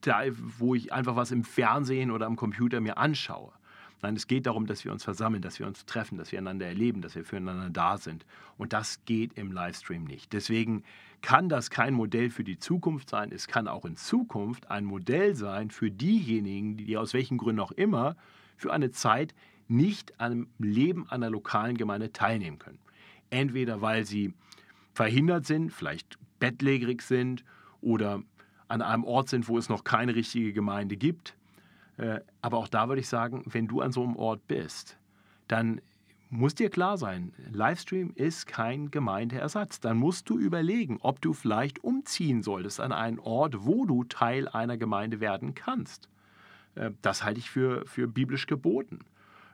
da, 0.00 0.22
wo 0.58 0.74
ich 0.74 0.92
einfach 0.92 1.16
was 1.16 1.30
im 1.30 1.44
Fernsehen 1.44 2.10
oder 2.10 2.26
am 2.26 2.36
Computer 2.36 2.80
mir 2.80 2.98
anschaue. 2.98 3.52
Nein, 4.00 4.14
es 4.14 4.28
geht 4.28 4.46
darum, 4.46 4.66
dass 4.66 4.84
wir 4.84 4.92
uns 4.92 5.02
versammeln, 5.02 5.42
dass 5.42 5.58
wir 5.58 5.66
uns 5.66 5.84
treffen, 5.84 6.18
dass 6.18 6.30
wir 6.30 6.38
einander 6.38 6.66
erleben, 6.66 7.02
dass 7.02 7.16
wir 7.16 7.24
füreinander 7.24 7.68
da 7.68 7.98
sind. 7.98 8.24
Und 8.56 8.72
das 8.72 9.04
geht 9.06 9.32
im 9.36 9.50
Livestream 9.50 10.04
nicht. 10.04 10.32
Deswegen 10.32 10.84
kann 11.20 11.48
das 11.48 11.68
kein 11.68 11.94
Modell 11.94 12.30
für 12.30 12.44
die 12.44 12.58
Zukunft 12.58 13.10
sein. 13.10 13.32
Es 13.32 13.48
kann 13.48 13.66
auch 13.66 13.84
in 13.84 13.96
Zukunft 13.96 14.70
ein 14.70 14.84
Modell 14.84 15.34
sein 15.34 15.70
für 15.70 15.90
diejenigen, 15.90 16.76
die 16.76 16.96
aus 16.96 17.12
welchen 17.12 17.38
Gründen 17.38 17.60
auch 17.60 17.72
immer 17.72 18.16
für 18.56 18.72
eine 18.72 18.92
Zeit 18.92 19.34
nicht 19.66 20.18
am 20.20 20.46
Leben 20.58 21.08
einer 21.10 21.28
lokalen 21.28 21.76
Gemeinde 21.76 22.12
teilnehmen 22.12 22.60
können. 22.60 22.78
Entweder 23.30 23.82
weil 23.82 24.04
sie 24.04 24.32
verhindert 24.94 25.44
sind, 25.44 25.72
vielleicht 25.72 26.18
bettlägerig 26.38 27.02
sind 27.02 27.44
oder 27.80 28.22
an 28.68 28.82
einem 28.82 29.04
Ort 29.04 29.28
sind, 29.28 29.48
wo 29.48 29.58
es 29.58 29.68
noch 29.68 29.84
keine 29.84 30.14
richtige 30.14 30.52
Gemeinde 30.52 30.96
gibt. 30.96 31.34
Äh, 31.96 32.20
aber 32.42 32.58
auch 32.58 32.68
da 32.68 32.88
würde 32.88 33.00
ich 33.00 33.08
sagen, 33.08 33.42
wenn 33.46 33.66
du 33.66 33.80
an 33.80 33.92
so 33.92 34.02
einem 34.02 34.16
Ort 34.16 34.46
bist, 34.46 34.96
dann 35.48 35.80
muss 36.30 36.54
dir 36.54 36.68
klar 36.68 36.98
sein, 36.98 37.32
Livestream 37.50 38.12
ist 38.14 38.46
kein 38.46 38.90
Gemeindeersatz. 38.90 39.80
Dann 39.80 39.96
musst 39.96 40.28
du 40.28 40.38
überlegen, 40.38 40.98
ob 41.00 41.22
du 41.22 41.32
vielleicht 41.32 41.82
umziehen 41.82 42.42
solltest 42.42 42.80
an 42.80 42.92
einen 42.92 43.18
Ort, 43.18 43.64
wo 43.64 43.86
du 43.86 44.04
Teil 44.04 44.46
einer 44.48 44.76
Gemeinde 44.76 45.20
werden 45.20 45.54
kannst. 45.54 46.08
Äh, 46.74 46.90
das 47.02 47.24
halte 47.24 47.40
ich 47.40 47.50
für, 47.50 47.86
für 47.86 48.06
biblisch 48.06 48.46
geboten. 48.46 49.00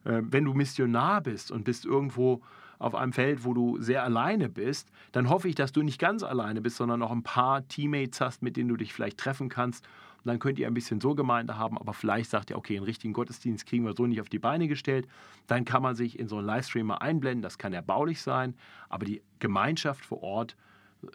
Äh, 0.05 0.23
wenn 0.23 0.45
du 0.45 0.55
Missionar 0.55 1.21
bist 1.21 1.51
und 1.51 1.65
bist 1.65 1.85
irgendwo 1.85 2.43
auf 2.85 2.95
einem 2.95 3.13
Feld, 3.13 3.45
wo 3.45 3.55
du 3.55 3.81
sehr 3.81 4.05
alleine 4.05 4.49
bist, 4.49 4.91
dann 5.13 5.29
hoffe 5.29 5.49
ich, 5.49 5.55
dass 5.55 5.73
du 5.73 5.83
nicht 5.83 5.99
ganz 5.99 6.23
alleine 6.23 6.61
bist, 6.61 6.77
sondern 6.77 7.01
noch 7.01 7.11
ein 7.11 7.23
paar 7.23 7.67
Teammates 7.67 8.21
hast, 8.21 8.43
mit 8.43 8.57
denen 8.57 8.69
du 8.69 8.77
dich 8.77 8.93
vielleicht 8.93 9.19
treffen 9.19 9.49
kannst. 9.49 9.87
Und 10.19 10.29
dann 10.29 10.39
könnt 10.39 10.59
ihr 10.59 10.67
ein 10.67 10.75
bisschen 10.75 11.01
so 11.01 11.15
Gemeinde 11.15 11.59
haben, 11.59 11.77
aber 11.79 11.93
vielleicht 11.93 12.31
sagt 12.31 12.51
ihr, 12.51 12.57
okay, 12.57 12.77
einen 12.77 12.85
richtigen 12.85 13.13
Gottesdienst 13.13 13.67
kriegen 13.67 13.85
wir 13.85 13.95
so 13.95 14.07
nicht 14.07 14.21
auf 14.21 14.29
die 14.29 14.39
Beine 14.39 14.69
gestellt. 14.69 15.07
Dann 15.47 15.65
kann 15.65 15.83
man 15.83 15.97
sich 15.97 16.19
in 16.19 16.29
so 16.29 16.39
einen 16.39 16.47
Livestream 16.47 16.87
mal 16.87 16.97
einblenden, 16.97 17.43
das 17.43 17.59
kann 17.59 17.73
erbaulich 17.73 18.23
sein, 18.23 18.55
aber 18.89 19.05
die 19.05 19.23
Gemeinschaft 19.39 20.05
vor 20.05 20.23
Ort 20.23 20.57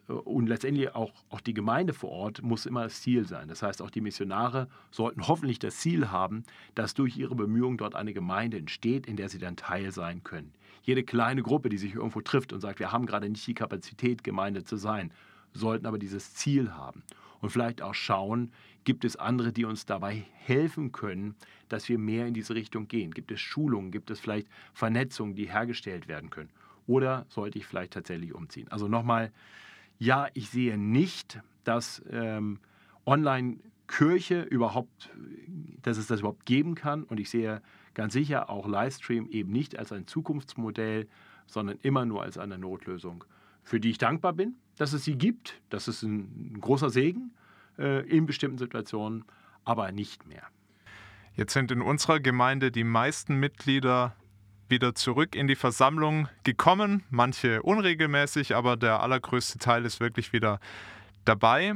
und 0.07 0.47
letztendlich 0.47 0.93
auch, 0.95 1.11
auch 1.29 1.41
die 1.41 1.53
Gemeinde 1.53 1.93
vor 1.93 2.09
Ort 2.09 2.41
muss 2.41 2.65
immer 2.65 2.83
das 2.83 3.01
Ziel 3.01 3.27
sein. 3.27 3.47
Das 3.47 3.61
heißt, 3.61 3.81
auch 3.81 3.89
die 3.89 4.01
Missionare 4.01 4.67
sollten 4.91 5.27
hoffentlich 5.27 5.59
das 5.59 5.77
Ziel 5.77 6.11
haben, 6.11 6.43
dass 6.75 6.93
durch 6.93 7.17
ihre 7.17 7.35
Bemühungen 7.35 7.77
dort 7.77 7.95
eine 7.95 8.13
Gemeinde 8.13 8.57
entsteht, 8.57 9.07
in 9.07 9.15
der 9.15 9.29
sie 9.29 9.39
dann 9.39 9.55
Teil 9.55 9.91
sein 9.91 10.23
können 10.23 10.53
jede 10.89 11.03
kleine 11.03 11.43
Gruppe, 11.43 11.69
die 11.69 11.77
sich 11.77 11.95
irgendwo 11.95 12.21
trifft 12.21 12.53
und 12.53 12.61
sagt, 12.61 12.79
wir 12.79 12.91
haben 12.91 13.05
gerade 13.05 13.29
nicht 13.29 13.45
die 13.45 13.53
Kapazität, 13.53 14.23
Gemeinde 14.23 14.63
zu 14.63 14.75
sein, 14.75 15.11
sollten 15.53 15.85
aber 15.85 15.99
dieses 15.99 16.33
Ziel 16.33 16.71
haben. 16.71 17.03
Und 17.41 17.51
vielleicht 17.51 17.81
auch 17.81 17.93
schauen, 17.93 18.51
gibt 18.83 19.05
es 19.05 19.15
andere, 19.15 19.53
die 19.53 19.65
uns 19.65 19.85
dabei 19.85 20.25
helfen 20.33 20.91
können, 20.91 21.35
dass 21.69 21.87
wir 21.89 21.97
mehr 21.97 22.27
in 22.27 22.33
diese 22.33 22.55
Richtung 22.55 22.87
gehen? 22.87 23.11
Gibt 23.11 23.31
es 23.31 23.39
Schulungen? 23.39 23.91
Gibt 23.91 24.09
es 24.09 24.19
vielleicht 24.19 24.47
Vernetzungen, 24.73 25.35
die 25.35 25.49
hergestellt 25.49 26.07
werden 26.07 26.29
können? 26.29 26.49
Oder 26.87 27.25
sollte 27.29 27.59
ich 27.59 27.67
vielleicht 27.67 27.93
tatsächlich 27.93 28.33
umziehen? 28.33 28.67
Also 28.69 28.87
nochmal, 28.87 29.31
ja, 29.99 30.27
ich 30.33 30.49
sehe 30.49 30.77
nicht, 30.77 31.41
dass 31.65 32.01
ähm, 32.09 32.59
Online-Kirche 33.05 34.41
überhaupt, 34.41 35.09
dass 35.81 35.97
es 35.97 36.07
das 36.07 36.21
überhaupt 36.21 36.45
geben 36.45 36.73
kann. 36.73 37.03
Und 37.03 37.19
ich 37.19 37.29
sehe 37.29 37.61
ganz 37.93 38.13
sicher 38.13 38.49
auch 38.49 38.67
Livestream 38.67 39.27
eben 39.27 39.51
nicht 39.51 39.77
als 39.77 39.91
ein 39.91 40.07
Zukunftsmodell, 40.07 41.07
sondern 41.47 41.77
immer 41.81 42.05
nur 42.05 42.23
als 42.23 42.37
eine 42.37 42.57
Notlösung, 42.57 43.25
für 43.61 43.79
die 43.79 43.91
ich 43.91 43.97
dankbar 43.97 44.33
bin, 44.33 44.55
dass 44.77 44.93
es 44.93 45.03
sie 45.03 45.17
gibt. 45.17 45.61
Das 45.69 45.87
ist 45.87 46.03
ein, 46.03 46.57
großer 46.61 46.89
Segen 46.89 47.33
äh, 47.77 48.07
in 48.07 48.25
bestimmten 48.25 48.57
Situationen, 48.57 49.25
aber 49.65 49.91
nicht 49.91 50.25
mehr. 50.27 50.43
Jetzt 51.35 51.53
sind 51.53 51.71
in 51.71 51.81
unserer 51.81 52.19
Gemeinde 52.19 52.71
die 52.71 52.83
meisten 52.83 53.35
Mitglieder 53.35 54.15
wieder 54.69 54.95
zurück 54.95 55.35
in 55.35 55.47
die 55.47 55.55
Versammlung 55.55 56.27
gekommen, 56.43 57.03
manche 57.09 57.61
unregelmäßig, 57.61 58.55
aber 58.55 58.77
der 58.77 59.01
allergrößte 59.01 59.59
Teil 59.59 59.85
ist 59.85 59.99
wirklich 59.99 60.33
wieder 60.33 60.59
dabei. 61.25 61.75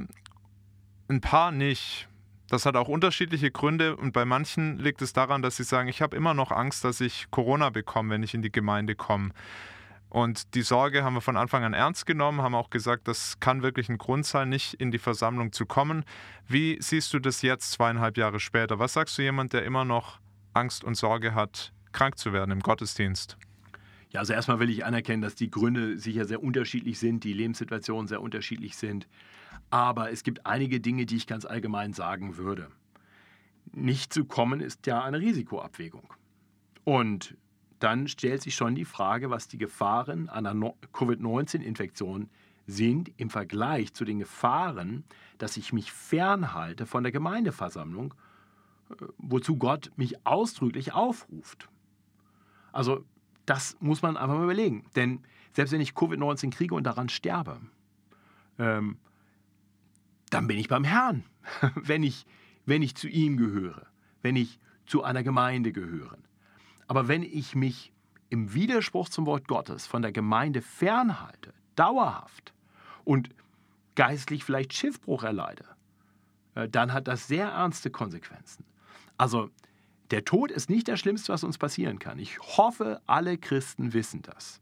Ein 1.07 1.21
paar 1.21 1.51
nicht. 1.51 2.07
Das 2.49 2.65
hat 2.65 2.75
auch 2.75 2.87
unterschiedliche 2.87 3.51
Gründe 3.51 3.95
und 3.95 4.13
bei 4.13 4.25
manchen 4.25 4.77
liegt 4.77 5.01
es 5.01 5.13
daran, 5.13 5.41
dass 5.41 5.57
sie 5.57 5.63
sagen, 5.63 5.89
ich 5.89 6.01
habe 6.01 6.15
immer 6.15 6.33
noch 6.33 6.51
Angst, 6.51 6.83
dass 6.83 7.01
ich 7.01 7.31
Corona 7.31 7.69
bekomme, 7.69 8.11
wenn 8.11 8.23
ich 8.23 8.33
in 8.33 8.41
die 8.41 8.51
Gemeinde 8.51 8.95
komme. 8.95 9.31
Und 10.09 10.53
die 10.53 10.61
Sorge 10.61 11.03
haben 11.03 11.15
wir 11.15 11.21
von 11.21 11.37
Anfang 11.37 11.63
an 11.63 11.73
ernst 11.73 12.05
genommen, 12.05 12.43
haben 12.43 12.53
auch 12.53 12.69
gesagt, 12.69 13.07
das 13.07 13.39
kann 13.39 13.63
wirklich 13.63 13.89
ein 13.89 13.97
Grund 13.97 14.27
sein, 14.27 14.49
nicht 14.49 14.75
in 14.75 14.91
die 14.91 14.99
Versammlung 14.99 15.51
zu 15.51 15.65
kommen. 15.65 16.05
Wie 16.47 16.77
siehst 16.79 17.11
du 17.15 17.19
das 17.19 17.41
jetzt 17.41 17.71
zweieinhalb 17.71 18.17
Jahre 18.17 18.39
später? 18.39 18.77
Was 18.77 18.93
sagst 18.93 19.17
du 19.17 19.23
jemand, 19.23 19.53
der 19.53 19.65
immer 19.65 19.85
noch 19.85 20.19
Angst 20.53 20.83
und 20.83 20.93
Sorge 20.93 21.33
hat, 21.33 21.73
krank 21.93 22.17
zu 22.17 22.33
werden 22.33 22.51
im 22.51 22.59
Gottesdienst? 22.59 23.37
Ja, 24.09 24.19
also 24.19 24.33
erstmal 24.33 24.59
will 24.59 24.69
ich 24.69 24.85
anerkennen, 24.85 25.21
dass 25.23 25.35
die 25.35 25.49
Gründe 25.49 25.97
sicher 25.97 26.25
sehr 26.25 26.43
unterschiedlich 26.43 26.99
sind, 26.99 27.23
die 27.23 27.33
Lebenssituationen 27.33 28.07
sehr 28.07 28.21
unterschiedlich 28.21 28.75
sind. 28.75 29.07
Aber 29.71 30.11
es 30.11 30.23
gibt 30.23 30.45
einige 30.45 30.79
Dinge, 30.79 31.07
die 31.07 31.15
ich 31.15 31.25
ganz 31.25 31.45
allgemein 31.45 31.93
sagen 31.93 32.37
würde. 32.37 32.67
Nicht 33.71 34.13
zu 34.13 34.25
kommen 34.25 34.59
ist 34.59 34.85
ja 34.85 35.03
eine 35.03 35.19
Risikoabwägung. 35.19 36.13
Und 36.83 37.35
dann 37.79 38.07
stellt 38.07 38.43
sich 38.43 38.55
schon 38.55 38.75
die 38.75 38.85
Frage, 38.85 39.31
was 39.31 39.47
die 39.47 39.57
Gefahren 39.57 40.29
einer 40.29 40.53
Covid-19-Infektion 40.93 42.29
sind 42.67 43.11
im 43.17 43.29
Vergleich 43.29 43.93
zu 43.93 44.05
den 44.05 44.19
Gefahren, 44.19 45.03
dass 45.37 45.57
ich 45.57 45.73
mich 45.73 45.91
fernhalte 45.91 46.85
von 46.85 47.03
der 47.03 47.11
Gemeindeversammlung, 47.11 48.13
äh, 48.91 49.05
wozu 49.17 49.57
Gott 49.57 49.91
mich 49.95 50.25
ausdrücklich 50.25 50.93
aufruft. 50.93 51.67
Also 52.73 53.05
das 53.45 53.77
muss 53.79 54.01
man 54.01 54.17
einfach 54.17 54.35
mal 54.35 54.43
überlegen. 54.43 54.85
Denn 54.95 55.21
selbst 55.53 55.71
wenn 55.71 55.81
ich 55.81 55.91
Covid-19 55.91 56.51
kriege 56.51 56.75
und 56.75 56.83
daran 56.83 57.07
sterbe, 57.07 57.61
ähm, 58.59 58.97
dann 60.29 60.47
bin 60.47 60.57
ich 60.57 60.67
beim 60.67 60.83
Herrn, 60.83 61.23
wenn 61.75 62.03
ich, 62.03 62.25
wenn 62.65 62.81
ich 62.81 62.95
zu 62.95 63.07
ihm 63.07 63.37
gehöre, 63.37 63.87
wenn 64.21 64.35
ich 64.35 64.59
zu 64.85 65.03
einer 65.03 65.23
Gemeinde 65.23 65.71
gehöre. 65.71 66.17
Aber 66.87 67.07
wenn 67.07 67.23
ich 67.23 67.55
mich 67.55 67.93
im 68.29 68.53
Widerspruch 68.53 69.09
zum 69.09 69.25
Wort 69.25 69.47
Gottes 69.47 69.85
von 69.85 70.01
der 70.01 70.11
Gemeinde 70.11 70.61
fernhalte, 70.61 71.53
dauerhaft 71.75 72.53
und 73.03 73.29
geistlich 73.95 74.43
vielleicht 74.43 74.73
Schiffbruch 74.73 75.23
erleide, 75.23 75.65
äh, 76.55 76.67
dann 76.67 76.93
hat 76.93 77.07
das 77.07 77.27
sehr 77.27 77.47
ernste 77.47 77.91
Konsequenzen. 77.91 78.65
Also 79.17 79.49
der 80.13 80.25
Tod 80.25 80.51
ist 80.51 80.69
nicht 80.69 80.87
das 80.87 80.99
Schlimmste, 80.99 81.33
was 81.33 81.43
uns 81.43 81.57
passieren 81.57 81.97
kann. 81.97 82.19
Ich 82.19 82.37
hoffe, 82.37 83.01
alle 83.07 83.35
Christen 83.35 83.93
wissen 83.93 84.21
das. 84.21 84.61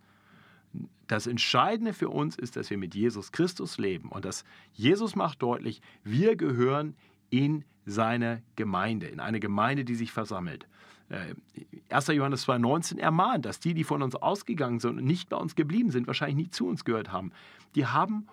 Das 1.07 1.27
Entscheidende 1.27 1.93
für 1.93 2.07
uns 2.07 2.37
ist, 2.37 2.55
dass 2.55 2.69
wir 2.69 2.77
mit 2.77 2.95
Jesus 2.95 3.33
Christus 3.33 3.77
leben 3.77 4.07
und 4.07 4.23
dass 4.23 4.45
Jesus 4.71 5.13
macht 5.13 5.41
deutlich, 5.41 5.81
wir 6.05 6.37
gehören 6.37 6.95
in 7.31 7.65
seine 7.85 8.41
Gemeinde, 8.55 9.07
in 9.07 9.19
eine 9.19 9.41
Gemeinde, 9.41 9.83
die 9.83 9.95
sich 9.95 10.13
versammelt. 10.13 10.67
1. 11.89 12.07
Äh, 12.07 12.13
Johannes 12.13 12.47
2,19 12.47 12.99
ermahnt, 12.99 13.43
dass 13.43 13.59
die, 13.59 13.73
die 13.73 13.83
von 13.83 14.01
uns 14.01 14.15
ausgegangen 14.15 14.79
sind 14.79 14.99
und 14.99 15.03
nicht 15.03 15.27
bei 15.27 15.35
uns 15.35 15.55
geblieben 15.55 15.91
sind, 15.91 16.07
wahrscheinlich 16.07 16.45
nie 16.45 16.49
zu 16.49 16.65
uns 16.65 16.85
gehört 16.85 17.11
haben. 17.11 17.33
Die 17.75 17.87
haben 17.87 18.25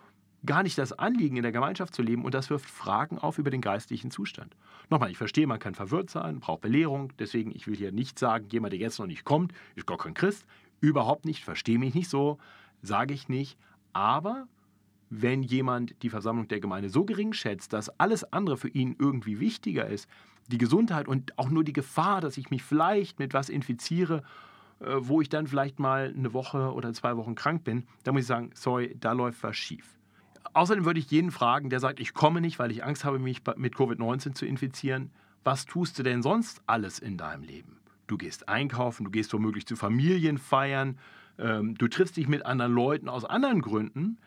gar 0.48 0.62
nicht 0.62 0.78
das 0.78 0.94
Anliegen, 0.94 1.36
in 1.36 1.42
der 1.42 1.52
Gemeinschaft 1.52 1.94
zu 1.94 2.00
leben 2.00 2.24
und 2.24 2.32
das 2.32 2.48
wirft 2.48 2.70
Fragen 2.70 3.18
auf 3.18 3.36
über 3.36 3.50
den 3.50 3.60
geistlichen 3.60 4.10
Zustand. 4.10 4.56
Nochmal, 4.88 5.10
ich 5.10 5.18
verstehe, 5.18 5.46
man 5.46 5.58
kann 5.58 5.74
verwirrt 5.74 6.08
sein, 6.08 6.40
braucht 6.40 6.62
Belehrung, 6.62 7.12
deswegen, 7.18 7.54
ich 7.54 7.66
will 7.66 7.76
hier 7.76 7.92
nicht 7.92 8.18
sagen, 8.18 8.46
jemand, 8.50 8.72
der 8.72 8.80
jetzt 8.80 8.98
noch 8.98 9.06
nicht 9.06 9.26
kommt, 9.26 9.52
ist 9.76 9.86
gar 9.86 9.98
kein 9.98 10.14
Christ. 10.14 10.46
Überhaupt 10.80 11.26
nicht, 11.26 11.44
verstehe 11.44 11.78
mich 11.78 11.94
nicht 11.94 12.08
so, 12.08 12.38
sage 12.80 13.12
ich 13.12 13.28
nicht. 13.28 13.58
Aber 13.92 14.48
wenn 15.10 15.42
jemand 15.42 16.02
die 16.02 16.08
Versammlung 16.08 16.48
der 16.48 16.60
Gemeinde 16.60 16.88
so 16.88 17.04
gering 17.04 17.34
schätzt, 17.34 17.74
dass 17.74 17.90
alles 18.00 18.24
andere 18.32 18.56
für 18.56 18.68
ihn 18.68 18.96
irgendwie 18.98 19.40
wichtiger 19.40 19.86
ist, 19.86 20.08
die 20.46 20.58
Gesundheit 20.58 21.08
und 21.08 21.38
auch 21.38 21.50
nur 21.50 21.62
die 21.62 21.74
Gefahr, 21.74 22.22
dass 22.22 22.38
ich 22.38 22.48
mich 22.48 22.62
vielleicht 22.62 23.18
mit 23.18 23.34
was 23.34 23.50
infiziere, 23.50 24.22
äh, 24.80 24.94
wo 24.96 25.20
ich 25.20 25.28
dann 25.28 25.46
vielleicht 25.46 25.78
mal 25.78 26.14
eine 26.16 26.32
Woche 26.32 26.72
oder 26.72 26.94
zwei 26.94 27.18
Wochen 27.18 27.34
krank 27.34 27.64
bin, 27.64 27.86
dann 28.04 28.14
muss 28.14 28.22
ich 28.22 28.28
sagen, 28.28 28.50
sorry, 28.54 28.96
da 28.98 29.12
läuft 29.12 29.42
was 29.42 29.54
schief. 29.54 29.97
Außerdem 30.52 30.84
würde 30.84 31.00
ich 31.00 31.10
jeden 31.10 31.30
fragen, 31.30 31.70
der 31.70 31.80
sagt, 31.80 32.00
ich 32.00 32.14
komme 32.14 32.40
nicht, 32.40 32.58
weil 32.58 32.70
ich 32.70 32.84
Angst 32.84 33.04
habe, 33.04 33.18
mich 33.18 33.42
mit 33.56 33.74
Covid-19 33.74 34.34
zu 34.34 34.46
infizieren. 34.46 35.10
Was 35.44 35.66
tust 35.66 35.98
du 35.98 36.02
denn 36.02 36.22
sonst 36.22 36.62
alles 36.66 36.98
in 36.98 37.16
deinem 37.16 37.42
Leben? 37.42 37.76
Du 38.06 38.16
gehst 38.18 38.48
einkaufen, 38.48 39.04
du 39.04 39.10
gehst 39.10 39.32
womöglich 39.32 39.66
zu 39.66 39.76
Familienfeiern, 39.76 40.98
ähm, 41.38 41.74
du 41.76 41.88
triffst 41.88 42.16
dich 42.16 42.28
mit 42.28 42.44
anderen 42.44 42.72
Leuten 42.72 43.08
aus 43.08 43.24
anderen 43.24 43.60
Gründen. 43.60 44.18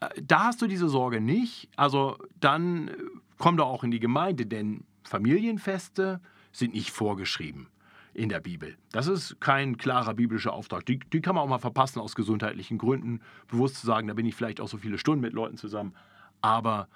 Äh, 0.00 0.08
da 0.22 0.44
hast 0.44 0.62
du 0.62 0.66
diese 0.66 0.88
Sorge 0.88 1.20
nicht. 1.20 1.68
Also 1.76 2.18
dann 2.40 2.88
äh, 2.88 2.92
komm 3.38 3.56
doch 3.56 3.66
auch 3.66 3.84
in 3.84 3.90
die 3.90 4.00
Gemeinde, 4.00 4.46
denn 4.46 4.84
Familienfeste 5.02 6.20
sind 6.52 6.74
nicht 6.74 6.90
vorgeschrieben 6.90 7.68
in 8.14 8.28
der 8.28 8.40
Bibel. 8.40 8.76
Das 8.92 9.06
ist 9.06 9.40
kein 9.40 9.76
klarer 9.76 10.14
biblischer 10.14 10.52
Auftrag. 10.52 10.86
Die, 10.86 10.98
die, 10.98 11.20
kann 11.20 11.34
man 11.34 11.44
auch 11.44 11.48
mal 11.48 11.58
verpassen 11.58 12.00
aus 12.00 12.14
gesundheitlichen 12.14 12.78
Gründen, 12.78 13.20
bewusst 13.48 13.76
zu 13.76 13.86
sagen, 13.86 14.08
da 14.08 14.14
bin 14.14 14.24
ich 14.24 14.34
vielleicht 14.34 14.60
auch 14.60 14.68
so 14.68 14.78
viele 14.78 14.98
Stunden 14.98 15.20
mit 15.20 15.32
Leuten 15.32 15.56
zusammen. 15.56 15.94
Aber 16.40 16.88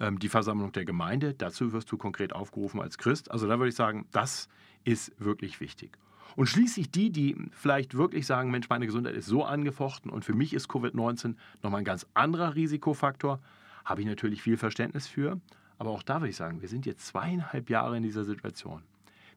ähm, 0.00 0.18
die 0.18 0.28
Versammlung 0.28 0.72
der 0.72 0.84
Gemeinde, 0.84 1.34
dazu 1.34 1.72
wirst 1.72 1.90
du 1.92 1.96
konkret 1.96 2.32
aufgerufen 2.32 2.80
als 2.80 2.98
Christ. 2.98 3.30
Also 3.30 3.46
da 3.46 3.58
würde 3.58 3.68
ich 3.68 3.76
sagen, 3.76 4.06
das 4.10 4.48
ist 4.84 5.12
wirklich 5.18 5.60
wichtig. 5.60 5.96
Und 6.36 6.48
schließlich 6.48 6.90
die, 6.90 7.10
die 7.10 7.36
vielleicht 7.52 7.94
wirklich 7.94 8.26
sagen, 8.26 8.50
Mensch, 8.50 8.68
meine 8.68 8.86
Gesundheit 8.86 9.14
ist 9.14 9.26
so 9.26 9.44
angefochten 9.44 10.10
und 10.10 10.24
für 10.24 10.34
mich 10.34 10.52
ist 10.52 10.68
Covid-19 10.68 11.36
nochmal 11.62 11.82
ein 11.82 11.84
ganz 11.84 12.06
anderer 12.14 12.56
Risikofaktor, 12.56 13.40
habe 13.84 14.00
ich 14.00 14.06
natürlich 14.06 14.42
viel 14.42 14.56
Verständnis 14.56 15.06
für. 15.06 15.40
Aber 15.78 15.90
auch 15.90 16.02
da 16.02 16.20
würde 16.20 16.30
ich 16.30 16.36
sagen, 16.36 16.60
wir 16.60 16.68
sind 16.68 16.86
jetzt 16.86 17.06
zweieinhalb 17.06 17.70
Jahre 17.70 17.96
in 17.96 18.02
dieser 18.02 18.24
Situation. 18.24 18.82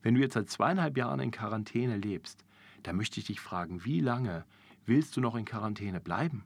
Wenn 0.02 0.16
du 0.16 0.22
jetzt 0.22 0.34
seit 0.34 0.50
zweieinhalb 0.50 0.98
Jahren 0.98 1.20
in 1.20 1.32
Quarantäne 1.32 1.98
lebst, 1.98 2.44
dann 2.84 2.96
möchte 2.96 3.20
ich 3.20 3.28
dich 3.28 3.40
fragen, 3.40 3.84
wie 3.86 4.00
lange 4.00 4.46
willst 4.86 5.18
du 5.18 5.22
noch 5.22 5.36
in 5.36 5.46
Quarantäne 5.46 6.00
bleiben? 6.00 6.46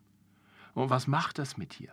Und 0.74 0.90
was 0.90 1.08
macht 1.08 1.38
das 1.38 1.58
mit 1.58 1.80
dir? 1.80 1.92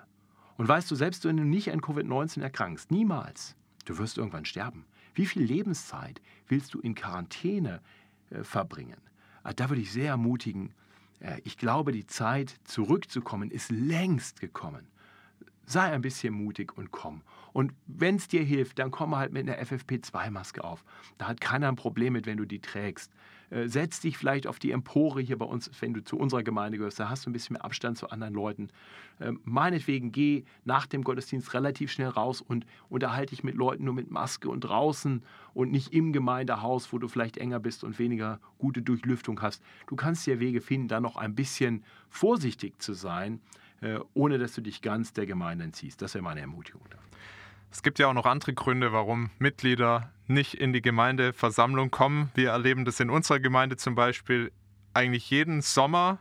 Und 0.57 0.69
weißt 0.69 0.91
du, 0.91 0.95
selbst 0.95 1.25
wenn 1.25 1.37
du 1.37 1.45
nicht 1.45 1.71
an 1.73 1.81
Covid-19 1.81 2.43
erkrankst, 2.43 2.91
niemals, 2.91 3.57
du 3.85 3.99
wirst 3.99 4.19
irgendwann 4.19 4.45
sterben. 4.45 4.87
Wie 5.15 5.27
viel 5.27 5.43
Lebenszeit 5.43 6.21
willst 6.47 6.75
du 6.75 6.81
in 6.81 6.95
Quarantäne 6.95 7.81
äh, 8.31 8.43
verbringen? 8.43 9.01
Also 9.43 9.57
da 9.57 9.69
würde 9.69 9.83
ich 9.83 9.93
sehr 9.93 10.11
ermutigen, 10.11 10.73
äh, 11.21 11.41
ich 11.45 11.57
glaube, 11.57 11.93
die 11.93 12.07
Zeit 12.07 12.55
zurückzukommen 12.65 13.51
ist 13.51 13.71
längst 13.71 14.41
gekommen 14.41 14.87
sei 15.71 15.93
ein 15.93 16.03
bisschen 16.03 16.35
mutig 16.35 16.77
und 16.77 16.91
komm. 16.91 17.23
Und 17.53 17.73
wenn 17.87 18.17
es 18.17 18.29
dir 18.29 18.43
hilft, 18.43 18.79
dann 18.79 18.91
komm 18.91 19.17
halt 19.17 19.33
mit 19.33 19.49
einer 19.49 19.61
FFP2-Maske 19.63 20.63
auf. 20.63 20.85
Da 21.19 21.29
hat 21.29 21.41
keiner 21.41 21.69
ein 21.69 21.77
Problem 21.77 22.13
mit, 22.15 22.27
wenn 22.27 22.37
du 22.37 22.45
die 22.45 22.61
trägst. 22.61 23.13
Äh, 23.51 23.69
setz 23.69 24.01
dich 24.01 24.19
vielleicht 24.19 24.47
auf 24.47 24.59
die 24.59 24.73
Empore 24.73 25.21
hier 25.21 25.39
bei 25.39 25.47
uns, 25.47 25.71
wenn 25.81 25.95
du 25.95 26.05
zu 26.05 26.19
unserer 26.19 26.43
Gemeinde 26.43 26.79
gehörst. 26.79 27.01
Da 27.01 27.09
hast 27.09 27.25
du 27.25 27.31
ein 27.31 27.33
bisschen 27.33 27.55
mehr 27.55 27.65
Abstand 27.65 27.99
zu 27.99 28.11
anderen 28.11 28.35
Leuten. 28.35 28.69
Äh, 29.19 29.33
meinetwegen 29.45 30.13
geh 30.13 30.45
nach 30.65 30.87
dem 30.87 31.03
Gottesdienst 31.03 31.55
relativ 31.55 31.91
schnell 31.91 32.09
raus 32.09 32.41
und 32.41 32.67
unterhalte 32.89 33.31
dich 33.31 33.45
mit 33.45 33.55
Leuten 33.55 33.85
nur 33.85 33.95
mit 33.95 34.11
Maske 34.11 34.49
und 34.49 34.61
draußen 34.61 35.23
und 35.55 35.71
nicht 35.71 35.93
im 35.93 36.13
Gemeindehaus, 36.13 36.93
wo 36.93 36.99
du 36.99 37.09
vielleicht 37.09 37.39
enger 37.39 37.61
bist 37.61 37.85
und 37.85 37.99
weniger 37.99 38.41
gute 38.59 38.83
Durchlüftung 38.83 39.41
hast. 39.41 39.63
Du 39.87 39.97
kannst 39.97 40.27
ja 40.27 40.39
Wege 40.41 40.61
finden, 40.61 40.89
da 40.89 41.01
noch 41.01 41.17
ein 41.17 41.35
bisschen 41.35 41.85
vorsichtig 42.11 42.81
zu 42.81 42.93
sein 42.93 43.41
ohne 44.15 44.39
dass 44.39 44.55
du 44.55 44.61
dich 44.61 44.83
ganz 44.83 45.13
der 45.13 45.27
Gemeinde 45.27 45.65
entziehst. 45.65 46.03
Das 46.03 46.15
wäre 46.15 46.25
meine 46.25 46.41
Ermutigung. 46.41 46.83
Es 47.71 47.83
gibt 47.83 47.99
ja 47.99 48.09
auch 48.09 48.15
noch 48.15 48.27
andere 48.27 48.55
Gründe, 48.55 48.93
warum 48.93 49.31
Mitglieder 49.39 50.11
nicht 50.27 50.55
in 50.55 50.73
die 50.73 50.83
Gemeindeversammlung 50.83 51.91
kommen. 51.91 52.31
Wir 52.35 52.51
erleben 52.51 52.85
das 52.85 52.99
in 53.01 53.11
unserer 53.11 53.41
Gemeinde 53.41 53.77
zum 53.77 53.95
Beispiel 53.95 54.53
eigentlich 54.95 55.31
jeden 55.31 55.61
Sommer. 55.61 56.19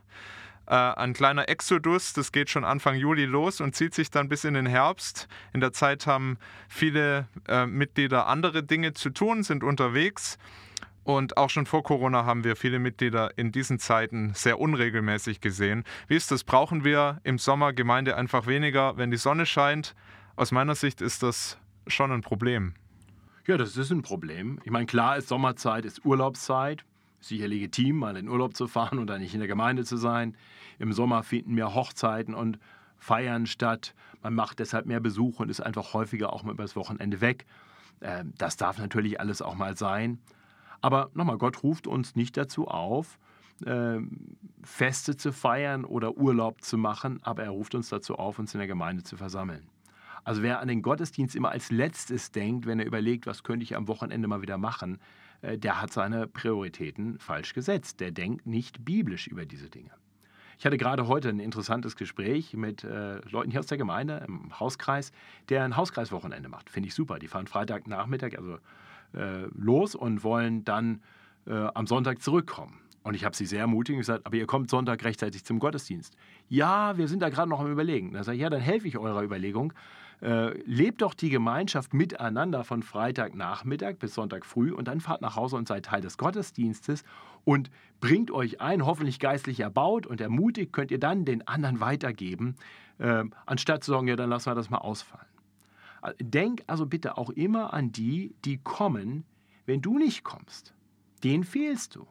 Äh, 0.67 0.75
ein 0.75 1.13
kleiner 1.13 1.47
Exodus, 1.47 2.11
das 2.11 2.33
geht 2.33 2.49
schon 2.49 2.65
Anfang 2.65 2.95
Juli 2.95 3.25
los 3.25 3.61
und 3.61 3.75
zieht 3.75 3.93
sich 3.93 4.11
dann 4.11 4.27
bis 4.27 4.43
in 4.43 4.53
den 4.53 4.65
Herbst. 4.65 5.29
In 5.53 5.61
der 5.61 5.71
Zeit 5.71 6.05
haben 6.05 6.37
viele 6.67 7.27
äh, 7.47 7.65
Mitglieder 7.65 8.27
andere 8.27 8.63
Dinge 8.63 8.93
zu 8.93 9.09
tun, 9.09 9.43
sind 9.43 9.63
unterwegs. 9.63 10.37
Und 11.07 11.37
auch 11.37 11.49
schon 11.49 11.65
vor 11.65 11.83
Corona 11.83 12.25
haben 12.25 12.43
wir 12.43 12.57
viele 12.57 12.79
Mitglieder 12.79 13.37
in 13.37 13.53
diesen 13.53 13.79
Zeiten 13.79 14.33
sehr 14.33 14.59
unregelmäßig 14.59 15.39
gesehen. 15.39 15.85
Wie 16.09 16.17
ist 16.17 16.31
das? 16.31 16.43
Brauchen 16.43 16.83
wir 16.83 17.21
im 17.23 17.37
Sommer 17.37 17.71
Gemeinde 17.71 18.17
einfach 18.17 18.45
weniger, 18.45 18.97
wenn 18.97 19.09
die 19.09 19.15
Sonne 19.15 19.45
scheint? 19.45 19.95
Aus 20.35 20.51
meiner 20.51 20.75
Sicht 20.75 20.99
ist 20.99 21.23
das 21.23 21.57
schon 21.87 22.11
ein 22.11 22.19
Problem. 22.19 22.73
Ja, 23.45 23.55
das 23.55 23.77
ist 23.77 23.89
ein 23.89 24.01
Problem. 24.01 24.59
Ich 24.65 24.69
meine, 24.69 24.85
klar 24.85 25.15
ist 25.15 25.29
Sommerzeit, 25.29 25.85
ist 25.85 26.03
Urlaubszeit. 26.03 26.83
Sicher 27.21 27.47
legitim, 27.47 27.95
mal 27.99 28.17
in 28.17 28.27
Urlaub 28.27 28.57
zu 28.57 28.67
fahren 28.67 28.99
und 28.99 29.07
dann 29.07 29.21
nicht 29.21 29.33
in 29.33 29.39
der 29.39 29.47
Gemeinde 29.47 29.85
zu 29.85 29.95
sein. 29.95 30.35
Im 30.77 30.91
Sommer 30.91 31.23
finden 31.23 31.53
mehr 31.53 31.73
Hochzeiten 31.73 32.33
und 32.33 32.59
Feiern 32.97 33.45
statt. 33.45 33.95
Man 34.23 34.35
macht 34.35 34.59
deshalb 34.59 34.85
mehr 34.85 34.99
Besuche 34.99 35.43
und 35.43 35.49
ist 35.49 35.61
einfach 35.61 35.93
häufiger 35.93 36.33
auch 36.33 36.43
mal 36.43 36.51
übers 36.51 36.75
Wochenende 36.75 37.21
weg. 37.21 37.45
Ähm, 38.01 38.33
das 38.37 38.57
darf 38.57 38.77
natürlich 38.77 39.21
alles 39.21 39.41
auch 39.41 39.55
mal 39.55 39.77
sein. 39.77 40.19
Aber 40.81 41.09
nochmal, 41.13 41.37
Gott 41.37 41.63
ruft 41.63 41.87
uns 41.87 42.15
nicht 42.15 42.37
dazu 42.37 42.67
auf, 42.67 43.19
ähm, 43.65 44.37
Feste 44.63 45.15
zu 45.15 45.31
feiern 45.31 45.85
oder 45.85 46.17
Urlaub 46.17 46.61
zu 46.61 46.77
machen, 46.77 47.19
aber 47.23 47.43
er 47.43 47.51
ruft 47.51 47.73
uns 47.75 47.89
dazu 47.89 48.15
auf, 48.15 48.39
uns 48.39 48.53
in 48.53 48.59
der 48.59 48.67
Gemeinde 48.67 49.03
zu 49.03 49.17
versammeln. 49.17 49.69
Also 50.23 50.41
wer 50.41 50.59
an 50.59 50.67
den 50.67 50.81
Gottesdienst 50.81 51.35
immer 51.35 51.51
als 51.51 51.71
letztes 51.71 52.31
denkt, 52.31 52.65
wenn 52.65 52.79
er 52.79 52.85
überlegt, 52.85 53.27
was 53.27 53.43
könnte 53.43 53.63
ich 53.63 53.75
am 53.75 53.87
Wochenende 53.87 54.27
mal 54.27 54.41
wieder 54.41 54.57
machen, 54.57 54.99
äh, 55.41 55.57
der 55.57 55.81
hat 55.81 55.93
seine 55.93 56.27
Prioritäten 56.27 57.17
falsch 57.19 57.53
gesetzt. 57.53 57.99
Der 58.01 58.11
denkt 58.11 58.45
nicht 58.45 58.83
biblisch 58.83 59.27
über 59.27 59.45
diese 59.45 59.69
Dinge. 59.69 59.91
Ich 60.59 60.65
hatte 60.65 60.77
gerade 60.77 61.07
heute 61.07 61.29
ein 61.29 61.39
interessantes 61.39 61.95
Gespräch 61.95 62.55
mit 62.55 62.83
äh, 62.83 63.19
Leuten 63.29 63.51
hier 63.51 63.59
aus 63.59 63.67
der 63.67 63.77
Gemeinde 63.77 64.25
im 64.27 64.59
Hauskreis, 64.59 65.11
der 65.49 65.63
ein 65.63 65.77
Hauskreiswochenende 65.77 66.49
macht. 66.49 66.69
Finde 66.69 66.87
ich 66.87 66.95
super. 66.95 67.19
Die 67.19 67.27
fahren 67.27 67.47
Freitagnachmittag 67.47 68.37
also 68.37 68.57
los 69.13 69.95
und 69.95 70.23
wollen 70.23 70.63
dann 70.63 71.01
äh, 71.47 71.67
am 71.73 71.87
Sonntag 71.87 72.21
zurückkommen. 72.21 72.79
Und 73.03 73.13
ich 73.13 73.23
habe 73.23 73.35
sie 73.35 73.45
sehr 73.45 73.61
ermutigt 73.61 73.95
und 73.95 73.99
gesagt, 73.99 74.25
aber 74.25 74.35
ihr 74.35 74.47
kommt 74.47 74.69
Sonntag 74.69 75.03
rechtzeitig 75.05 75.45
zum 75.45 75.59
Gottesdienst. 75.59 76.17
Ja, 76.49 76.97
wir 76.97 77.07
sind 77.07 77.21
da 77.21 77.29
gerade 77.29 77.49
noch 77.49 77.61
am 77.61 77.71
Überlegen. 77.71 78.11
Da 78.11 78.23
sage 78.23 78.35
ich, 78.35 78.41
ja, 78.41 78.49
dann 78.49 78.59
helfe 78.59 78.87
ich 78.87 78.97
eurer 78.97 79.23
Überlegung. 79.23 79.71
Äh, 80.21 80.57
lebt 80.63 81.03
doch 81.03 81.13
die 81.13 81.29
Gemeinschaft 81.29 81.93
miteinander 81.93 82.63
von 82.63 82.81
Freitagnachmittag 82.81 83.97
bis 83.99 84.15
Sonntag 84.15 84.45
früh 84.45 84.73
und 84.73 84.87
dann 84.87 84.99
fahrt 84.99 85.21
nach 85.21 85.35
Hause 85.35 85.55
und 85.55 85.67
seid 85.67 85.85
Teil 85.85 86.01
des 86.01 86.17
Gottesdienstes 86.17 87.03
und 87.45 87.69
bringt 88.01 88.31
euch 88.31 88.59
ein, 88.59 88.85
hoffentlich 88.85 89.19
geistlich 89.19 89.59
erbaut 89.59 90.07
und 90.07 90.19
ermutigt, 90.19 90.73
könnt 90.73 90.89
ihr 90.89 90.99
dann 90.99 91.23
den 91.23 91.47
anderen 91.47 91.79
weitergeben, 91.79 92.55
äh, 92.97 93.23
anstatt 93.45 93.83
zu 93.83 93.91
sagen, 93.91 94.07
ja, 94.07 94.15
dann 94.15 94.31
lassen 94.31 94.49
wir 94.49 94.55
das 94.55 94.71
mal 94.71 94.79
ausfallen. 94.79 95.27
Denk 96.21 96.63
also 96.67 96.85
bitte 96.85 97.17
auch 97.17 97.29
immer 97.29 97.73
an 97.73 97.91
die, 97.91 98.35
die 98.45 98.57
kommen, 98.57 99.25
wenn 99.65 99.81
du 99.81 99.97
nicht 99.97 100.23
kommst. 100.23 100.73
Den 101.23 101.43
fehlst 101.43 101.95
du 101.95 102.07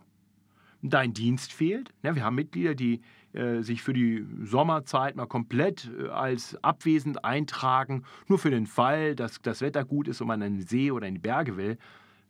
dein 0.82 1.12
Dienst 1.12 1.52
fehlt. 1.52 1.90
Ja, 2.02 2.14
wir 2.14 2.24
haben 2.24 2.34
Mitglieder, 2.34 2.74
die 2.74 3.00
äh, 3.32 3.62
sich 3.62 3.82
für 3.82 3.92
die 3.92 4.24
Sommerzeit 4.42 5.16
mal 5.16 5.26
komplett 5.26 5.90
äh, 5.98 6.08
als 6.08 6.62
abwesend 6.62 7.24
eintragen, 7.24 8.04
nur 8.28 8.38
für 8.38 8.50
den 8.50 8.66
Fall, 8.66 9.14
dass 9.14 9.40
das 9.42 9.60
Wetter 9.60 9.84
gut 9.84 10.08
ist 10.08 10.20
und 10.20 10.28
man 10.28 10.42
einen 10.42 10.62
See 10.62 10.90
oder 10.90 11.06
in 11.06 11.14
die 11.14 11.20
Berge 11.20 11.56
will. 11.56 11.78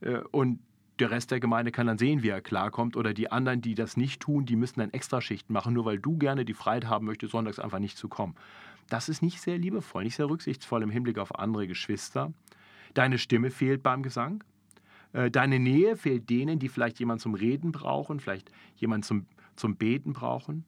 Äh, 0.01 0.19
und 0.31 0.61
der 0.99 1.11
Rest 1.11 1.31
der 1.31 1.41
Gemeinde 1.41 1.73
kann 1.73 1.87
dann 1.87 1.99
sehen, 1.99 2.23
wie 2.23 2.31
er 2.31 2.41
klarkommt. 2.41 2.97
Oder 2.97 3.13
die 3.13 3.31
anderen, 3.31 3.61
die 3.61 3.75
das 3.75 3.99
nicht 3.99 4.23
tun, 4.23 4.47
die 4.47 4.57
müssen 4.57 4.81
dann 4.81 4.91
Extraschichten 4.91 5.53
machen, 5.53 5.75
nur 5.75 5.85
weil 5.85 5.99
du 5.99 6.17
gerne 6.17 6.47
die 6.47 6.55
Freiheit 6.55 6.87
haben 6.87 7.05
möchtest, 7.05 7.33
sonntags 7.33 7.59
einfach 7.59 7.81
nicht 7.81 7.99
zu 7.99 8.09
kommen. 8.09 8.35
Das 8.88 9.09
ist 9.09 9.22
nicht 9.22 9.40
sehr 9.40 9.59
liebevoll, 9.59 10.05
nicht 10.05 10.16
sehr 10.16 10.29
rücksichtsvoll 10.29 10.83
im 10.83 10.90
Hinblick 10.90 11.18
auf 11.18 11.38
andere 11.38 11.66
Geschwister. 11.66 12.33
Deine 12.94 13.18
Stimme 13.18 13.51
fehlt 13.51 13.83
beim 13.83 14.03
Gesang. 14.03 14.44
Äh, 15.12 15.31
deine 15.31 15.59
Nähe 15.59 15.96
fehlt 15.96 16.31
denen, 16.31 16.59
die 16.59 16.68
vielleicht 16.68 16.99
jemanden 16.99 17.22
zum 17.22 17.35
Reden 17.35 17.72
brauchen, 17.72 18.20
vielleicht 18.20 18.51
jemanden 18.77 19.03
zum, 19.03 19.27
zum 19.57 19.77
Beten 19.77 20.12
brauchen. 20.12 20.64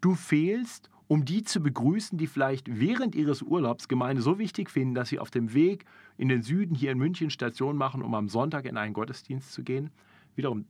Du 0.00 0.14
fehlst, 0.14 0.90
um 1.08 1.24
die 1.24 1.42
zu 1.42 1.60
begrüßen, 1.60 2.18
die 2.18 2.26
vielleicht 2.26 2.78
während 2.78 3.14
ihres 3.14 3.42
Urlaubs 3.42 3.88
Gemeinde 3.88 4.22
so 4.22 4.38
wichtig 4.38 4.70
finden, 4.70 4.94
dass 4.94 5.08
sie 5.08 5.18
auf 5.18 5.30
dem 5.30 5.54
Weg 5.54 5.84
in 6.18 6.28
den 6.28 6.42
Süden 6.42 6.74
hier 6.74 6.92
in 6.92 6.98
München 6.98 7.30
Station 7.30 7.76
machen, 7.76 8.02
um 8.02 8.14
am 8.14 8.28
Sonntag 8.28 8.64
in 8.64 8.76
einen 8.76 8.94
Gottesdienst 8.94 9.52
zu 9.52 9.62
gehen. 9.62 9.90
Wiederum, 10.34 10.66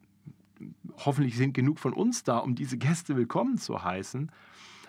hoffentlich 1.04 1.36
sind 1.36 1.54
genug 1.54 1.78
von 1.78 1.92
uns 1.92 2.22
da, 2.22 2.38
um 2.38 2.54
diese 2.54 2.78
Gäste 2.78 3.16
willkommen 3.16 3.58
zu 3.58 3.82
heißen. 3.82 4.30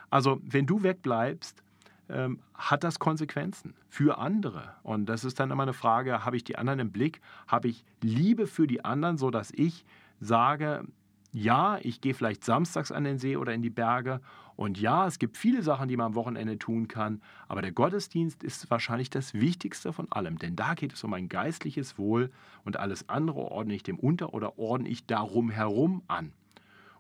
Also, 0.10 0.40
wenn 0.44 0.66
du 0.66 0.84
wegbleibst, 0.84 1.64
ähm, 2.10 2.40
hat 2.54 2.84
das 2.84 3.00
Konsequenzen 3.00 3.76
für 3.90 4.18
andere. 4.18 4.76
Und 4.84 5.08
das 5.08 5.24
ist 5.24 5.40
dann 5.40 5.52
immer 5.52 5.64
eine 5.64 5.74
Frage, 5.74 6.26
habe 6.26 6.38
ich 6.38 6.44
die 6.44 6.58
anderen 6.58 6.80
im 6.80 6.92
Blick? 6.92 7.22
Habe 7.48 7.68
ich 7.68 7.84
Liebe 8.02 8.48
für 8.48 8.68
die 8.68 8.84
anderen, 8.84 9.18
sodass 9.18 9.52
ich 9.52 9.86
sage, 10.20 10.86
ja, 11.34 11.78
ich 11.82 12.02
gehe 12.02 12.14
vielleicht 12.14 12.44
samstags 12.44 12.92
an 12.92 13.04
den 13.04 13.18
See 13.18 13.38
oder 13.38 13.54
in 13.54 13.62
die 13.62 13.70
Berge. 13.70 14.22
Und 14.56 14.80
ja, 14.80 15.06
es 15.06 15.20
gibt 15.20 15.38
viele 15.38 15.62
Sachen, 15.62 15.88
die 15.88 15.98
man 15.98 16.08
am 16.08 16.16
Wochenende 16.16 16.58
tun 16.58 16.88
kann. 16.88 17.22
Aber 17.48 17.62
der 17.62 17.72
Gottesdienst 17.72 18.44
ist 18.44 18.72
wahrscheinlich 18.72 19.12
das 19.12 19.36
Wichtigste 19.36 19.94
von 19.94 20.12
allem. 20.12 20.40
Denn 20.40 20.56
da 20.56 20.74
geht 20.74 20.94
es 20.94 21.04
um 21.04 21.14
ein 21.14 21.30
geistliches 21.30 22.00
Wohl 22.00 22.32
und 22.66 22.78
alles 22.78 23.08
andere 23.08 23.40
ordne 23.40 23.76
ich 23.76 23.84
dem 23.84 24.00
unter 24.00 24.34
oder 24.34 24.58
ordne 24.58 24.90
ich 24.90 25.06
darum 25.06 25.52
herum 25.52 26.02
an. 26.08 26.32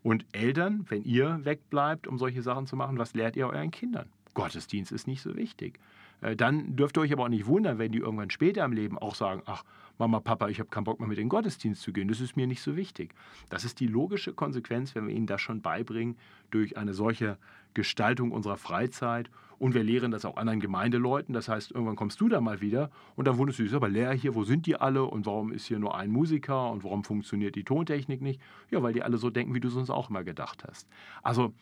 Und 0.03 0.25
Eltern, 0.33 0.85
wenn 0.89 1.03
ihr 1.03 1.43
wegbleibt, 1.43 2.07
um 2.07 2.19
solche 2.19 2.43
Sachen 2.43 2.67
zu 2.67 2.75
machen, 2.75 2.99
was 2.99 3.13
lehrt 3.13 3.35
ihr 3.35 3.47
euren 3.47 3.71
Kindern? 3.71 4.07
Gottesdienst 4.37 4.91
ist 4.91 5.07
nicht 5.07 5.23
so 5.23 5.35
wichtig. 5.35 5.79
Äh, 6.21 6.35
dann 6.35 6.75
dürft 6.75 6.95
ihr 6.97 7.01
euch 7.01 7.11
aber 7.11 7.23
auch 7.23 7.29
nicht 7.29 7.47
wundern, 7.47 7.79
wenn 7.79 7.91
die 7.91 7.97
irgendwann 7.97 8.29
später 8.29 8.63
im 8.63 8.71
Leben 8.71 8.97
auch 8.99 9.15
sagen, 9.15 9.41
ach, 9.47 9.63
Mama, 9.97 10.19
Papa, 10.19 10.47
ich 10.47 10.59
habe 10.59 10.69
keinen 10.69 10.83
Bock 10.83 10.99
mehr 10.99 11.09
mit 11.09 11.17
in 11.17 11.23
den 11.23 11.29
Gottesdienst 11.29 11.81
zu 11.81 11.91
gehen, 11.91 12.07
das 12.07 12.21
ist 12.21 12.37
mir 12.37 12.45
nicht 12.45 12.61
so 12.61 12.75
wichtig. 12.75 13.15
Das 13.49 13.65
ist 13.65 13.79
die 13.79 13.87
logische 13.87 14.33
Konsequenz, 14.33 14.93
wenn 14.93 15.07
wir 15.07 15.15
ihnen 15.15 15.25
das 15.25 15.41
schon 15.41 15.61
beibringen 15.61 16.17
durch 16.51 16.77
eine 16.77 16.93
solche 16.93 17.39
Gestaltung 17.73 18.31
unserer 18.31 18.57
Freizeit. 18.57 19.31
Und 19.57 19.73
wir 19.73 19.83
lehren 19.83 20.11
das 20.11 20.23
auch 20.23 20.37
anderen 20.37 20.59
Gemeindeleuten. 20.59 21.33
Das 21.33 21.49
heißt, 21.49 21.71
irgendwann 21.71 21.95
kommst 21.95 22.21
du 22.21 22.29
da 22.29 22.39
mal 22.39 22.61
wieder 22.61 22.91
und 23.15 23.27
dann 23.27 23.39
wunderst 23.39 23.57
du 23.57 23.63
dich, 23.63 23.73
aber 23.73 23.89
Lehrer 23.89 24.13
hier, 24.13 24.35
wo 24.35 24.43
sind 24.43 24.67
die 24.67 24.75
alle 24.75 25.03
und 25.03 25.25
warum 25.25 25.51
ist 25.51 25.65
hier 25.65 25.79
nur 25.79 25.97
ein 25.97 26.11
Musiker 26.11 26.69
und 26.69 26.83
warum 26.83 27.03
funktioniert 27.03 27.55
die 27.55 27.63
Tontechnik 27.63 28.21
nicht? 28.21 28.39
Ja, 28.69 28.83
weil 28.83 28.93
die 28.93 29.01
alle 29.01 29.17
so 29.17 29.31
denken, 29.31 29.55
wie 29.55 29.59
du 29.59 29.69
es 29.69 29.73
uns 29.73 29.89
auch 29.89 30.11
immer 30.11 30.23
gedacht 30.23 30.63
hast. 30.63 30.87
Also 31.23 31.55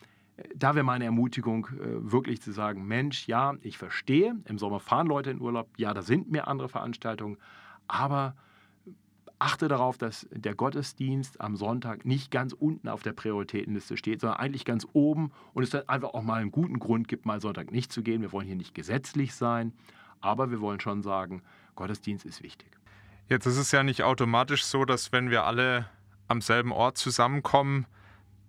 da 0.54 0.74
wäre 0.74 0.84
meine 0.84 1.04
Ermutigung, 1.04 1.66
äh, 1.66 2.12
wirklich 2.12 2.42
zu 2.42 2.52
sagen, 2.52 2.86
Mensch, 2.86 3.26
ja, 3.26 3.54
ich 3.62 3.78
verstehe, 3.78 4.36
im 4.44 4.58
Sommer 4.58 4.80
fahren 4.80 5.06
Leute 5.06 5.30
in 5.30 5.40
Urlaub, 5.40 5.68
ja, 5.76 5.94
da 5.94 6.02
sind 6.02 6.30
mehr 6.30 6.48
andere 6.48 6.68
Veranstaltungen, 6.68 7.38
aber 7.88 8.34
achte 9.38 9.68
darauf, 9.68 9.98
dass 9.98 10.26
der 10.30 10.54
Gottesdienst 10.54 11.40
am 11.40 11.56
Sonntag 11.56 12.04
nicht 12.04 12.30
ganz 12.30 12.52
unten 12.52 12.88
auf 12.88 13.02
der 13.02 13.12
Prioritätenliste 13.12 13.96
steht, 13.96 14.20
sondern 14.20 14.38
eigentlich 14.38 14.64
ganz 14.64 14.86
oben 14.92 15.30
und 15.52 15.62
es 15.62 15.70
dann 15.70 15.88
einfach 15.88 16.14
auch 16.14 16.22
mal 16.22 16.40
einen 16.40 16.50
guten 16.50 16.78
Grund 16.78 17.08
gibt, 17.08 17.26
mal 17.26 17.40
Sonntag 17.40 17.70
nicht 17.70 17.92
zu 17.92 18.02
gehen. 18.02 18.22
Wir 18.22 18.32
wollen 18.32 18.46
hier 18.46 18.56
nicht 18.56 18.74
gesetzlich 18.74 19.34
sein, 19.34 19.72
aber 20.20 20.50
wir 20.50 20.60
wollen 20.60 20.80
schon 20.80 21.02
sagen, 21.02 21.42
Gottesdienst 21.74 22.24
ist 22.24 22.42
wichtig. 22.42 22.70
Jetzt 23.28 23.46
ist 23.46 23.58
es 23.58 23.72
ja 23.72 23.82
nicht 23.82 24.02
automatisch 24.04 24.64
so, 24.64 24.84
dass 24.84 25.12
wenn 25.12 25.30
wir 25.30 25.44
alle 25.44 25.86
am 26.28 26.40
selben 26.40 26.72
Ort 26.72 26.96
zusammenkommen, 26.96 27.86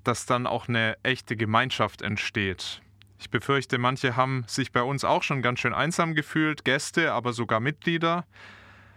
dass 0.07 0.25
dann 0.25 0.47
auch 0.47 0.69
eine 0.69 0.97
echte 1.03 1.35
Gemeinschaft 1.35 2.01
entsteht. 2.01 2.81
Ich 3.19 3.29
befürchte, 3.29 3.77
manche 3.77 4.15
haben 4.15 4.45
sich 4.47 4.71
bei 4.71 4.81
uns 4.81 5.03
auch 5.03 5.21
schon 5.21 5.41
ganz 5.41 5.59
schön 5.59 5.73
einsam 5.73 6.15
gefühlt, 6.15 6.63
Gäste, 6.63 7.11
aber 7.11 7.33
sogar 7.33 7.59
Mitglieder. 7.59 8.25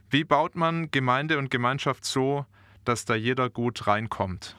Wie 0.09 0.25
baut 0.25 0.55
man 0.55 0.91
Gemeinde 0.91 1.39
und 1.39 1.51
Gemeinschaft 1.51 2.05
so, 2.05 2.47
dass 2.85 3.07
da 3.07 3.15
jeder 3.15 3.51
gut 3.51 3.87
reinkommt? 3.87 4.57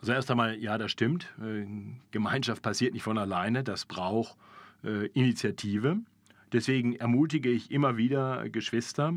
Also 0.00 0.12
erst 0.12 0.30
einmal, 0.30 0.58
ja, 0.58 0.76
das 0.76 0.90
stimmt. 0.90 1.34
Äh, 1.40 1.66
Gemeinschaft 2.10 2.62
passiert 2.62 2.92
nicht 2.92 3.02
von 3.02 3.16
alleine, 3.16 3.64
das 3.64 3.86
braucht 3.86 4.36
äh, 4.84 5.06
Initiative. 5.08 5.98
Deswegen 6.52 6.96
ermutige 6.96 7.50
ich 7.50 7.70
immer 7.70 7.96
wieder 7.96 8.48
Geschwister, 8.50 9.14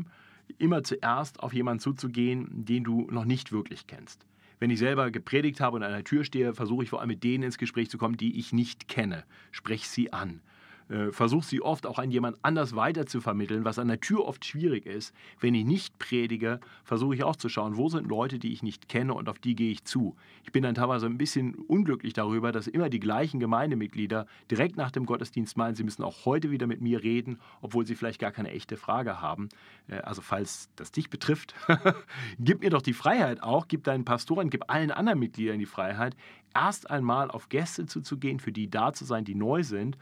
immer 0.58 0.82
zuerst 0.84 1.40
auf 1.40 1.52
jemanden 1.52 1.80
zuzugehen, 1.80 2.64
den 2.64 2.84
du 2.84 3.08
noch 3.10 3.24
nicht 3.24 3.52
wirklich 3.52 3.86
kennst 3.86 4.26
wenn 4.62 4.70
ich 4.70 4.78
selber 4.78 5.10
gepredigt 5.10 5.60
habe 5.60 5.74
und 5.74 5.82
an 5.82 5.90
der 5.90 6.04
Tür 6.04 6.22
stehe, 6.22 6.54
versuche 6.54 6.84
ich 6.84 6.90
vor 6.90 7.00
allem 7.00 7.08
mit 7.08 7.24
denen 7.24 7.42
ins 7.42 7.58
Gespräch 7.58 7.90
zu 7.90 7.98
kommen, 7.98 8.16
die 8.16 8.38
ich 8.38 8.52
nicht 8.52 8.86
kenne. 8.86 9.24
Sprech 9.50 9.88
sie 9.88 10.12
an. 10.12 10.40
Äh, 10.88 11.12
versuche 11.12 11.44
sie 11.44 11.62
oft 11.62 11.86
auch 11.86 11.98
an 11.98 12.10
jemand 12.10 12.38
anders 12.42 12.74
weiter 12.76 13.06
zu 13.06 13.20
vermitteln, 13.20 13.64
was 13.64 13.78
an 13.78 13.88
der 13.88 14.00
Tür 14.00 14.24
oft 14.24 14.44
schwierig 14.44 14.86
ist. 14.86 15.14
Wenn 15.40 15.54
ich 15.54 15.64
nicht 15.64 15.98
predige, 15.98 16.60
versuche 16.84 17.14
ich 17.14 17.24
auch 17.24 17.36
zu 17.36 17.48
schauen, 17.48 17.76
wo 17.76 17.88
sind 17.88 18.08
Leute, 18.08 18.38
die 18.38 18.52
ich 18.52 18.62
nicht 18.62 18.88
kenne 18.88 19.14
und 19.14 19.28
auf 19.28 19.38
die 19.38 19.54
gehe 19.54 19.70
ich 19.70 19.84
zu. 19.84 20.16
Ich 20.44 20.52
bin 20.52 20.62
dann 20.62 20.74
teilweise 20.74 21.06
ein 21.06 21.18
bisschen 21.18 21.54
unglücklich 21.54 22.12
darüber, 22.12 22.52
dass 22.52 22.66
immer 22.66 22.88
die 22.88 23.00
gleichen 23.00 23.40
Gemeindemitglieder 23.40 24.26
direkt 24.50 24.76
nach 24.76 24.90
dem 24.90 25.06
Gottesdienst 25.06 25.56
meinen, 25.56 25.74
sie 25.74 25.84
müssen 25.84 26.02
auch 26.02 26.24
heute 26.24 26.50
wieder 26.50 26.66
mit 26.66 26.80
mir 26.80 27.02
reden, 27.02 27.38
obwohl 27.60 27.86
sie 27.86 27.94
vielleicht 27.94 28.20
gar 28.20 28.32
keine 28.32 28.50
echte 28.50 28.76
Frage 28.76 29.20
haben. 29.20 29.48
Äh, 29.88 29.98
also 29.98 30.22
falls 30.22 30.68
das 30.76 30.92
dich 30.92 31.10
betrifft, 31.10 31.54
gib 32.38 32.60
mir 32.60 32.70
doch 32.70 32.82
die 32.82 32.92
Freiheit 32.92 33.42
auch, 33.42 33.68
gib 33.68 33.84
deinen 33.84 34.04
Pastoren, 34.04 34.50
gib 34.50 34.70
allen 34.70 34.90
anderen 34.90 35.18
Mitgliedern 35.18 35.58
die 35.58 35.66
Freiheit, 35.66 36.16
erst 36.54 36.90
einmal 36.90 37.30
auf 37.30 37.48
Gäste 37.48 37.86
zuzugehen, 37.86 38.40
für 38.40 38.52
die 38.52 38.68
da 38.68 38.92
zu 38.92 39.04
sein, 39.04 39.24
die 39.24 39.34
neu 39.34 39.62
sind 39.62 39.96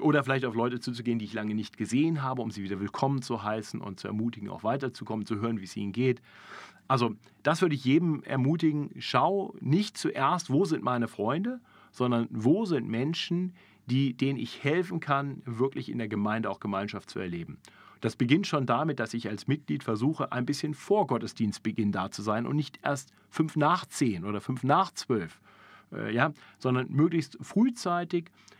oder 0.00 0.22
vielleicht 0.22 0.44
auf 0.44 0.54
Leute 0.54 0.80
zuzugehen, 0.80 1.18
die 1.18 1.24
ich 1.24 1.32
lange 1.32 1.54
nicht 1.54 1.76
gesehen 1.76 2.22
habe, 2.22 2.42
um 2.42 2.50
sie 2.50 2.62
wieder 2.62 2.80
willkommen 2.80 3.22
zu 3.22 3.42
heißen 3.42 3.80
und 3.80 3.98
zu 3.98 4.08
ermutigen, 4.08 4.48
auch 4.48 4.62
weiterzukommen, 4.62 5.26
zu 5.26 5.40
hören, 5.40 5.60
wie 5.60 5.64
es 5.64 5.76
ihnen 5.76 5.92
geht. 5.92 6.22
Also 6.88 7.14
das 7.42 7.62
würde 7.62 7.74
ich 7.74 7.84
jedem 7.84 8.22
ermutigen, 8.22 8.90
schau 8.98 9.54
nicht 9.60 9.96
zuerst, 9.96 10.50
wo 10.50 10.64
sind 10.64 10.82
meine 10.82 11.08
Freunde, 11.08 11.60
sondern 11.90 12.28
wo 12.30 12.64
sind 12.64 12.88
Menschen, 12.88 13.54
die, 13.86 14.14
denen 14.14 14.38
ich 14.38 14.62
helfen 14.62 15.00
kann, 15.00 15.42
wirklich 15.44 15.88
in 15.88 15.98
der 15.98 16.08
Gemeinde 16.08 16.50
auch 16.50 16.60
Gemeinschaft 16.60 17.10
zu 17.10 17.18
erleben. 17.18 17.58
Das 18.00 18.16
beginnt 18.16 18.46
schon 18.46 18.66
damit, 18.66 18.98
dass 19.00 19.14
ich 19.14 19.28
als 19.28 19.46
Mitglied 19.46 19.84
versuche, 19.84 20.32
ein 20.32 20.44
bisschen 20.46 20.74
vor 20.74 21.06
Gottesdienstbeginn 21.06 21.92
da 21.92 22.10
zu 22.10 22.22
sein 22.22 22.46
und 22.46 22.56
nicht 22.56 22.78
erst 22.82 23.12
fünf 23.30 23.56
nach 23.56 23.86
zehn 23.86 24.24
oder 24.24 24.40
fünf 24.40 24.64
nach 24.64 24.92
zwölf, 24.92 25.40
äh, 25.92 26.12
ja, 26.12 26.32
sondern 26.58 26.90
möglichst 26.90 27.38
frühzeitig, 27.40 28.26
äh, 28.26 28.52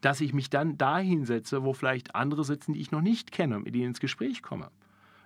dass 0.00 0.20
ich 0.22 0.32
mich 0.32 0.48
dann 0.48 0.78
dahin 0.78 1.26
setze, 1.26 1.64
wo 1.64 1.74
vielleicht 1.74 2.14
andere 2.14 2.44
sitzen, 2.44 2.72
die 2.72 2.80
ich 2.80 2.92
noch 2.92 3.02
nicht 3.02 3.30
kenne 3.30 3.56
und 3.56 3.64
mit 3.64 3.74
denen 3.74 3.88
ins 3.88 4.00
Gespräch 4.00 4.42
komme. 4.42 4.70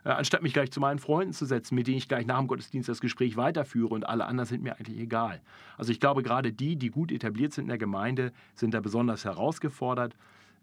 Äh, 0.04 0.10
anstatt 0.10 0.42
mich 0.42 0.52
gleich 0.52 0.70
zu 0.70 0.80
meinen 0.80 0.98
Freunden 0.98 1.32
zu 1.32 1.46
setzen, 1.46 1.74
mit 1.74 1.86
denen 1.86 1.96
ich 1.96 2.08
gleich 2.08 2.26
nach 2.26 2.38
dem 2.38 2.46
Gottesdienst 2.46 2.88
das 2.88 3.00
Gespräch 3.00 3.36
weiterführe 3.36 3.94
und 3.94 4.06
alle 4.06 4.26
anderen 4.26 4.46
sind 4.46 4.62
mir 4.62 4.76
eigentlich 4.76 4.98
egal. 4.98 5.40
Also 5.76 5.92
ich 5.92 6.00
glaube, 6.00 6.22
gerade 6.22 6.52
die, 6.52 6.76
die 6.76 6.90
gut 6.90 7.10
etabliert 7.10 7.52
sind 7.52 7.64
in 7.64 7.68
der 7.68 7.78
Gemeinde, 7.78 8.32
sind 8.54 8.74
da 8.74 8.80
besonders 8.80 9.24
herausgefordert. 9.24 10.14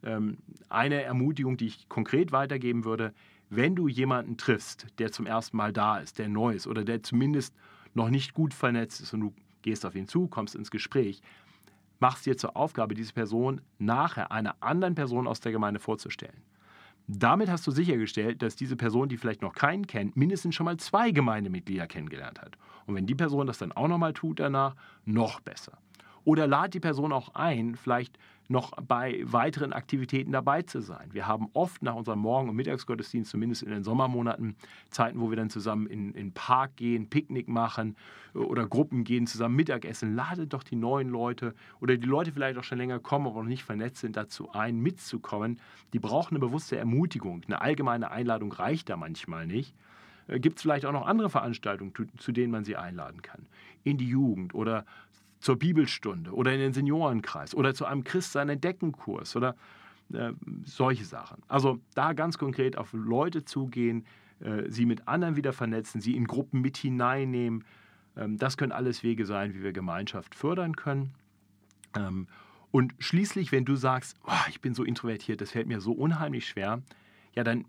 Ähm, 0.03 0.37
eine 0.69 1.01
Ermutigung, 1.03 1.57
die 1.57 1.67
ich 1.67 1.89
konkret 1.89 2.31
weitergeben 2.31 2.85
würde, 2.85 3.13
wenn 3.49 3.75
du 3.75 3.87
jemanden 3.87 4.37
triffst, 4.37 4.87
der 4.99 5.11
zum 5.11 5.25
ersten 5.25 5.57
Mal 5.57 5.73
da 5.73 5.97
ist, 5.97 6.19
der 6.19 6.29
neu 6.29 6.53
ist 6.53 6.67
oder 6.67 6.85
der 6.85 7.03
zumindest 7.03 7.53
noch 7.93 8.09
nicht 8.09 8.33
gut 8.33 8.53
vernetzt 8.53 9.01
ist 9.01 9.13
und 9.13 9.19
du 9.19 9.33
gehst 9.61 9.85
auf 9.85 9.95
ihn 9.95 10.07
zu, 10.07 10.27
kommst 10.27 10.55
ins 10.55 10.71
Gespräch, 10.71 11.21
machst 12.01 12.25
dir 12.25 12.35
zur 12.35 12.57
Aufgabe, 12.57 12.95
diese 12.95 13.13
Person 13.13 13.61
nachher 13.79 14.31
einer 14.31 14.55
anderen 14.59 14.95
Person 14.95 15.27
aus 15.27 15.39
der 15.39 15.51
Gemeinde 15.51 15.79
vorzustellen. 15.79 16.43
Damit 17.07 17.49
hast 17.49 17.65
du 17.67 17.71
sichergestellt, 17.71 18.41
dass 18.41 18.55
diese 18.55 18.75
Person, 18.75 19.09
die 19.09 19.17
vielleicht 19.17 19.41
noch 19.41 19.53
keinen 19.53 19.87
kennt, 19.87 20.15
mindestens 20.15 20.55
schon 20.55 20.65
mal 20.65 20.77
zwei 20.77 21.11
Gemeindemitglieder 21.11 21.87
kennengelernt 21.87 22.41
hat. 22.41 22.57
Und 22.85 22.95
wenn 22.95 23.05
die 23.05 23.15
Person 23.15 23.47
das 23.47 23.57
dann 23.57 23.71
auch 23.71 23.87
nochmal 23.87 24.13
tut 24.13 24.39
danach, 24.39 24.75
noch 25.05 25.39
besser. 25.39 25.77
Oder 26.23 26.47
lad 26.47 26.73
die 26.73 26.79
Person 26.79 27.11
auch 27.11 27.33
ein, 27.35 27.75
vielleicht 27.75 28.17
noch 28.51 28.71
bei 28.81 29.21
weiteren 29.23 29.73
Aktivitäten 29.73 30.31
dabei 30.31 30.61
zu 30.61 30.81
sein. 30.81 31.09
Wir 31.11 31.27
haben 31.27 31.47
oft 31.53 31.81
nach 31.81 31.95
unserem 31.95 32.19
Morgen- 32.19 32.49
und 32.49 32.55
Mittagsgottesdienst, 32.55 33.31
zumindest 33.31 33.63
in 33.63 33.71
den 33.71 33.83
Sommermonaten, 33.83 34.55
Zeiten, 34.89 35.19
wo 35.19 35.29
wir 35.29 35.37
dann 35.37 35.49
zusammen 35.49 35.87
in 35.87 36.13
den 36.13 36.33
Park 36.33 36.75
gehen, 36.75 37.09
Picknick 37.09 37.47
machen 37.47 37.95
oder 38.33 38.67
Gruppen 38.67 39.03
gehen, 39.03 39.25
zusammen 39.25 39.55
Mittagessen. 39.55 40.15
Lade 40.15 40.47
doch 40.47 40.63
die 40.63 40.75
neuen 40.75 41.09
Leute 41.09 41.55
oder 41.79 41.97
die 41.97 42.07
Leute 42.07 42.31
vielleicht 42.31 42.57
auch 42.57 42.63
schon 42.63 42.77
länger 42.77 42.99
kommen, 42.99 43.27
aber 43.27 43.41
noch 43.41 43.49
nicht 43.49 43.63
vernetzt 43.63 44.01
sind, 44.01 44.17
dazu 44.17 44.51
ein, 44.51 44.79
mitzukommen. 44.79 45.59
Die 45.93 45.99
brauchen 45.99 46.35
eine 46.35 46.45
bewusste 46.45 46.77
Ermutigung. 46.77 47.41
Eine 47.45 47.61
allgemeine 47.61 48.11
Einladung 48.11 48.51
reicht 48.51 48.89
da 48.89 48.97
manchmal 48.97 49.47
nicht 49.47 49.73
äh, 50.27 50.39
gibt 50.39 50.57
es 50.57 50.61
vielleicht 50.61 50.85
auch 50.85 50.91
noch 50.91 51.07
andere 51.07 51.29
Veranstaltungen, 51.29 51.93
zu, 52.17 52.31
denen 52.31 52.51
man 52.51 52.63
sie 52.63 52.75
einladen 52.75 53.21
kann. 53.21 53.45
In 53.83 53.97
die 53.97 54.07
Jugend 54.07 54.53
oder 54.53 54.85
zur 55.41 55.57
Bibelstunde 55.57 56.31
oder 56.31 56.53
in 56.53 56.59
den 56.59 56.73
Seniorenkreis 56.73 57.53
oder 57.53 57.73
zu 57.73 57.85
einem 57.85 58.03
Christsein 58.03 58.49
Entdeckenkurs 58.49 59.35
oder 59.35 59.55
äh, 60.13 60.33
solche 60.63 61.03
Sachen. 61.03 61.41
Also 61.47 61.79
da 61.95 62.13
ganz 62.13 62.37
konkret 62.37 62.77
auf 62.77 62.93
Leute 62.93 63.43
zugehen, 63.43 64.05
äh, 64.39 64.69
sie 64.69 64.85
mit 64.85 65.07
anderen 65.07 65.35
wieder 65.35 65.51
vernetzen, 65.51 65.99
sie 65.99 66.15
in 66.15 66.25
Gruppen 66.25 66.61
mit 66.61 66.77
hineinnehmen. 66.77 67.63
Ähm, 68.15 68.37
das 68.37 68.57
können 68.57 68.71
alles 68.71 69.03
Wege 69.03 69.25
sein, 69.25 69.53
wie 69.53 69.63
wir 69.63 69.73
Gemeinschaft 69.73 70.35
fördern 70.35 70.75
können. 70.75 71.13
Ähm, 71.95 72.27
und 72.71 72.93
schließlich, 72.99 73.51
wenn 73.51 73.65
du 73.65 73.75
sagst, 73.75 74.17
oh, 74.25 74.47
ich 74.49 74.61
bin 74.61 74.73
so 74.73 74.83
introvertiert, 74.83 75.41
das 75.41 75.51
fällt 75.51 75.67
mir 75.67 75.81
so 75.81 75.91
unheimlich 75.91 76.47
schwer, 76.47 76.81
ja, 77.33 77.43
dann, 77.43 77.65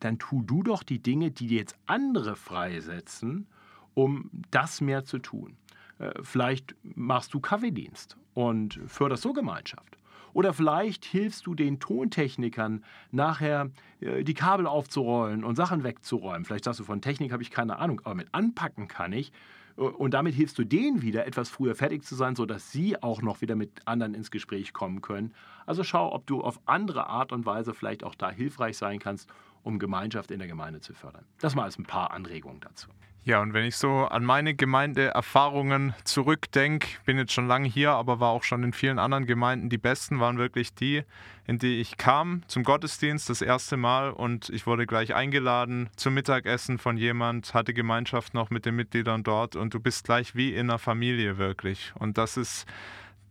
dann 0.00 0.18
tu 0.18 0.42
du 0.42 0.62
doch 0.62 0.82
die 0.82 0.98
Dinge, 0.98 1.30
die 1.30 1.46
dir 1.46 1.58
jetzt 1.58 1.76
andere 1.86 2.36
freisetzen, 2.36 3.46
um 3.94 4.30
das 4.50 4.80
mehr 4.80 5.04
zu 5.04 5.18
tun. 5.18 5.56
Äh, 5.98 6.12
vielleicht 6.22 6.74
machst 6.82 7.34
du 7.34 7.40
Kaffeedienst 7.40 8.16
und 8.34 8.80
förderst 8.86 9.22
so 9.22 9.32
Gemeinschaft. 9.32 9.98
Oder 10.34 10.54
vielleicht 10.54 11.04
hilfst 11.04 11.46
du 11.46 11.54
den 11.54 11.78
Tontechnikern 11.78 12.84
nachher 13.10 13.70
äh, 14.00 14.24
die 14.24 14.34
Kabel 14.34 14.66
aufzurollen 14.66 15.44
und 15.44 15.56
Sachen 15.56 15.84
wegzuräumen. 15.84 16.44
Vielleicht 16.44 16.64
sagst 16.64 16.80
du, 16.80 16.84
von 16.84 17.02
Technik 17.02 17.32
habe 17.32 17.42
ich 17.42 17.50
keine 17.50 17.78
Ahnung, 17.78 18.00
aber 18.04 18.14
mit 18.14 18.28
anpacken 18.32 18.88
kann 18.88 19.12
ich. 19.12 19.32
Äh, 19.76 19.82
und 19.82 20.14
damit 20.14 20.34
hilfst 20.34 20.58
du 20.58 20.64
denen 20.64 21.02
wieder, 21.02 21.26
etwas 21.26 21.50
früher 21.50 21.74
fertig 21.74 22.04
zu 22.04 22.14
sein, 22.14 22.34
sodass 22.34 22.72
sie 22.72 23.02
auch 23.02 23.22
noch 23.22 23.40
wieder 23.40 23.56
mit 23.56 23.86
anderen 23.86 24.14
ins 24.14 24.30
Gespräch 24.30 24.72
kommen 24.72 25.02
können. 25.02 25.34
Also 25.66 25.84
schau, 25.84 26.12
ob 26.12 26.26
du 26.26 26.40
auf 26.40 26.60
andere 26.66 27.06
Art 27.06 27.32
und 27.32 27.46
Weise 27.46 27.74
vielleicht 27.74 28.04
auch 28.04 28.14
da 28.14 28.30
hilfreich 28.30 28.76
sein 28.76 28.98
kannst, 28.98 29.28
um 29.62 29.78
Gemeinschaft 29.78 30.30
in 30.30 30.38
der 30.38 30.48
Gemeinde 30.48 30.80
zu 30.80 30.94
fördern. 30.94 31.24
Das 31.40 31.54
mal 31.54 31.64
als 31.64 31.78
ein 31.78 31.84
paar 31.84 32.10
Anregungen 32.10 32.60
dazu. 32.60 32.88
Ja, 33.24 33.40
und 33.40 33.52
wenn 33.52 33.64
ich 33.64 33.76
so 33.76 34.06
an 34.06 34.24
meine 34.24 34.52
Gemeindeerfahrungen 34.52 35.94
zurückdenke, 36.02 36.88
bin 37.04 37.18
jetzt 37.18 37.32
schon 37.32 37.46
lange 37.46 37.68
hier, 37.68 37.92
aber 37.92 38.18
war 38.18 38.30
auch 38.30 38.42
schon 38.42 38.64
in 38.64 38.72
vielen 38.72 38.98
anderen 38.98 39.26
Gemeinden. 39.26 39.68
Die 39.68 39.78
besten 39.78 40.18
waren 40.18 40.38
wirklich 40.38 40.74
die, 40.74 41.04
in 41.46 41.60
die 41.60 41.80
ich 41.80 41.96
kam 41.96 42.42
zum 42.48 42.64
Gottesdienst 42.64 43.30
das 43.30 43.40
erste 43.40 43.76
Mal 43.76 44.10
und 44.10 44.48
ich 44.48 44.66
wurde 44.66 44.86
gleich 44.86 45.14
eingeladen 45.14 45.88
zum 45.94 46.14
Mittagessen 46.14 46.78
von 46.78 46.96
jemand, 46.96 47.54
hatte 47.54 47.72
Gemeinschaft 47.72 48.34
noch 48.34 48.50
mit 48.50 48.66
den 48.66 48.74
Mitgliedern 48.74 49.22
dort 49.22 49.54
und 49.54 49.72
du 49.72 49.78
bist 49.78 50.04
gleich 50.04 50.34
wie 50.34 50.52
in 50.52 50.68
einer 50.68 50.80
Familie 50.80 51.38
wirklich. 51.38 51.92
Und 51.96 52.18
das 52.18 52.36
ist 52.36 52.66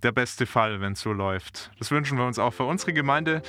der 0.03 0.13
beste 0.13 0.45
Fall, 0.45 0.79
wenn 0.79 0.93
es 0.93 1.01
so 1.01 1.11
läuft. 1.11 1.69
Das 1.79 1.91
wünschen 1.91 2.17
wir 2.17 2.25
uns 2.25 2.39
auch 2.39 2.53
für 2.53 2.63
unsere 2.63 2.93
Gemeinde. 2.93 3.41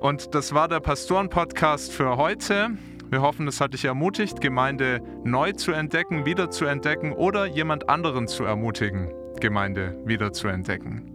Und 0.00 0.34
das 0.34 0.54
war 0.54 0.68
der 0.68 0.80
Pastoren-Podcast 0.80 1.92
für 1.92 2.16
heute. 2.16 2.70
Wir 3.10 3.22
hoffen, 3.22 3.48
es 3.48 3.60
hat 3.60 3.72
dich 3.72 3.84
ermutigt, 3.84 4.40
Gemeinde 4.40 5.00
neu 5.24 5.52
zu 5.52 5.72
entdecken, 5.72 6.24
wieder 6.24 6.50
zu 6.50 6.66
entdecken 6.66 7.12
oder 7.12 7.46
jemand 7.46 7.88
anderen 7.88 8.28
zu 8.28 8.44
ermutigen, 8.44 9.10
Gemeinde 9.40 9.98
wieder 10.04 10.32
zu 10.32 10.48
entdecken. 10.48 11.14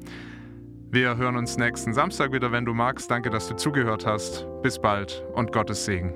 Wir 0.91 1.17
hören 1.17 1.37
uns 1.37 1.57
nächsten 1.57 1.93
Samstag 1.93 2.33
wieder, 2.33 2.51
wenn 2.51 2.65
du 2.65 2.73
magst. 2.73 3.09
Danke, 3.09 3.29
dass 3.29 3.47
du 3.47 3.55
zugehört 3.55 4.05
hast. 4.05 4.47
Bis 4.61 4.79
bald 4.79 5.23
und 5.33 5.51
Gottes 5.51 5.85
Segen. 5.85 6.13